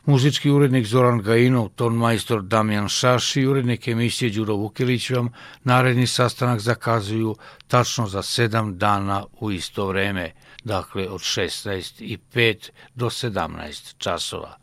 Muzički 0.05 0.51
urednik 0.51 0.87
Zoran 0.87 1.22
Gajinov, 1.22 1.68
ton 1.68 1.97
majstor 1.97 2.43
Damjan 2.43 2.89
Šaš 2.89 3.37
i 3.37 3.47
urednik 3.47 3.89
emisije 3.89 4.30
Đuro 4.30 4.55
Vukilić 4.55 5.11
vam 5.11 5.32
naredni 5.62 6.07
sastanak 6.07 6.61
zakazuju 6.61 7.37
tačno 7.68 8.07
za 8.07 8.22
7 8.22 8.74
dana 8.76 9.24
u 9.41 9.51
isto 9.51 9.87
vreme, 9.87 10.32
dakle 10.64 11.09
od 11.09 11.20
16.05 11.20 12.70
do 12.95 13.07
17 13.07 13.95
časova. 13.99 14.57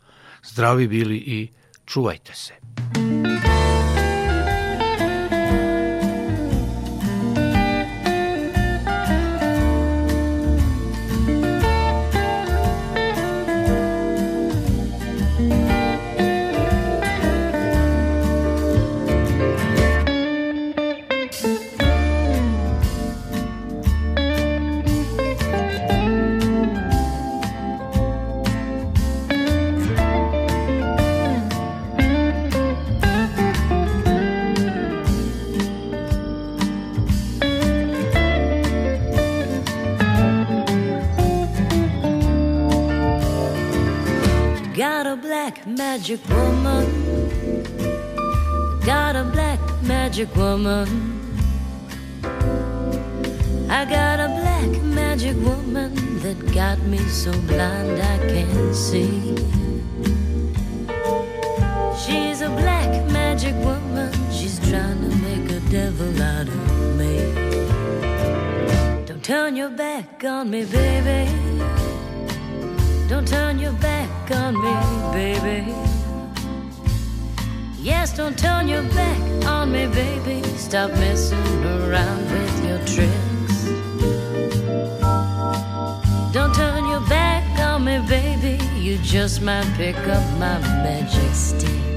Zdravi 0.43 0.87
bili 0.87 1.17
i 1.17 1.47
čuvajte 1.85 2.33
se. 2.33 2.53
Got 2.95 3.10
a 45.11 45.15
black 45.17 45.67
magic 45.67 46.21
woman. 46.29 46.85
Got 48.85 49.17
a 49.17 49.25
black 49.25 49.59
magic 49.83 50.33
woman. 50.37 50.87
I 53.69 53.83
got 53.83 54.21
a 54.21 54.29
black 54.39 54.71
magic 54.83 55.35
woman 55.43 55.93
that 56.19 56.39
got 56.53 56.79
me 56.83 56.99
so 56.99 57.33
blind 57.41 58.01
I 58.01 58.17
can't 58.31 58.73
see. 58.73 59.35
She's 62.01 62.39
a 62.41 62.49
black 62.63 62.89
magic 63.11 63.55
woman. 63.65 64.13
She's 64.31 64.59
trying 64.69 65.01
to 65.01 65.11
make 65.27 65.51
a 65.51 65.59
devil 65.69 66.21
out 66.21 66.47
of 66.47 66.95
me. 66.99 67.15
Don't 69.05 69.21
turn 69.21 69.57
your 69.57 69.71
back 69.71 70.23
on 70.23 70.49
me, 70.51 70.63
baby. 70.63 71.50
Don't 73.11 73.27
turn 73.27 73.59
your 73.59 73.73
back 73.73 74.31
on 74.31 74.53
me, 74.53 74.73
baby. 75.11 75.75
Yes, 77.77 78.15
don't 78.15 78.39
turn 78.39 78.69
your 78.69 78.83
back 78.83 79.45
on 79.45 79.69
me, 79.73 79.87
baby. 79.87 80.41
Stop 80.55 80.91
messing 80.91 81.65
around 81.65 82.31
with 82.31 82.65
your 82.65 82.79
tricks. 82.85 83.65
Don't 86.31 86.55
turn 86.55 86.87
your 86.87 87.01
back 87.09 87.59
on 87.59 87.83
me, 87.83 87.99
baby. 88.07 88.63
You 88.79 88.97
just 88.99 89.41
might 89.41 89.69
pick 89.75 89.97
up 89.97 90.23
my 90.39 90.57
magic 90.59 91.33
sticks. 91.33 91.90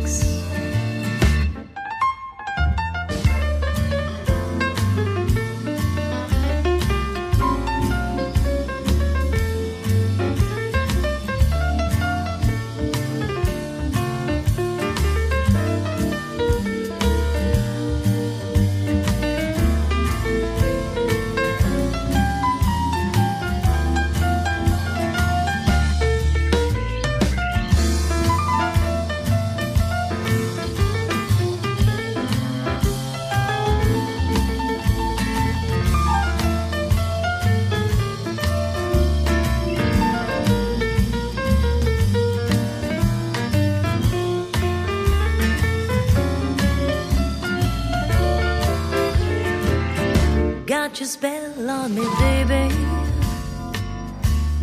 on 51.84 51.94
me, 51.94 52.06
baby. 52.18 52.74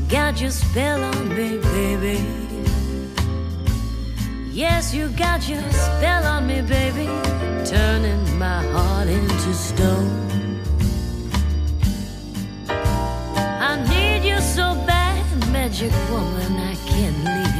Got 0.09 0.41
your 0.41 0.49
spell 0.49 1.03
on 1.03 1.29
me, 1.29 1.59
baby. 1.75 2.17
Yes, 4.51 4.91
you 4.93 5.09
got 5.09 5.47
your 5.47 5.61
spell 5.71 6.25
on 6.25 6.47
me, 6.47 6.61
baby. 6.61 7.05
Turning 7.63 8.23
my 8.39 8.63
heart 8.73 9.07
into 9.07 9.53
stone. 9.53 10.09
I 13.69 13.71
need 13.91 14.27
you 14.27 14.39
so 14.39 14.73
bad, 14.87 15.23
magic 15.51 15.93
woman, 16.09 16.53
I 16.71 16.75
can't 16.89 17.17
leave. 17.23 17.50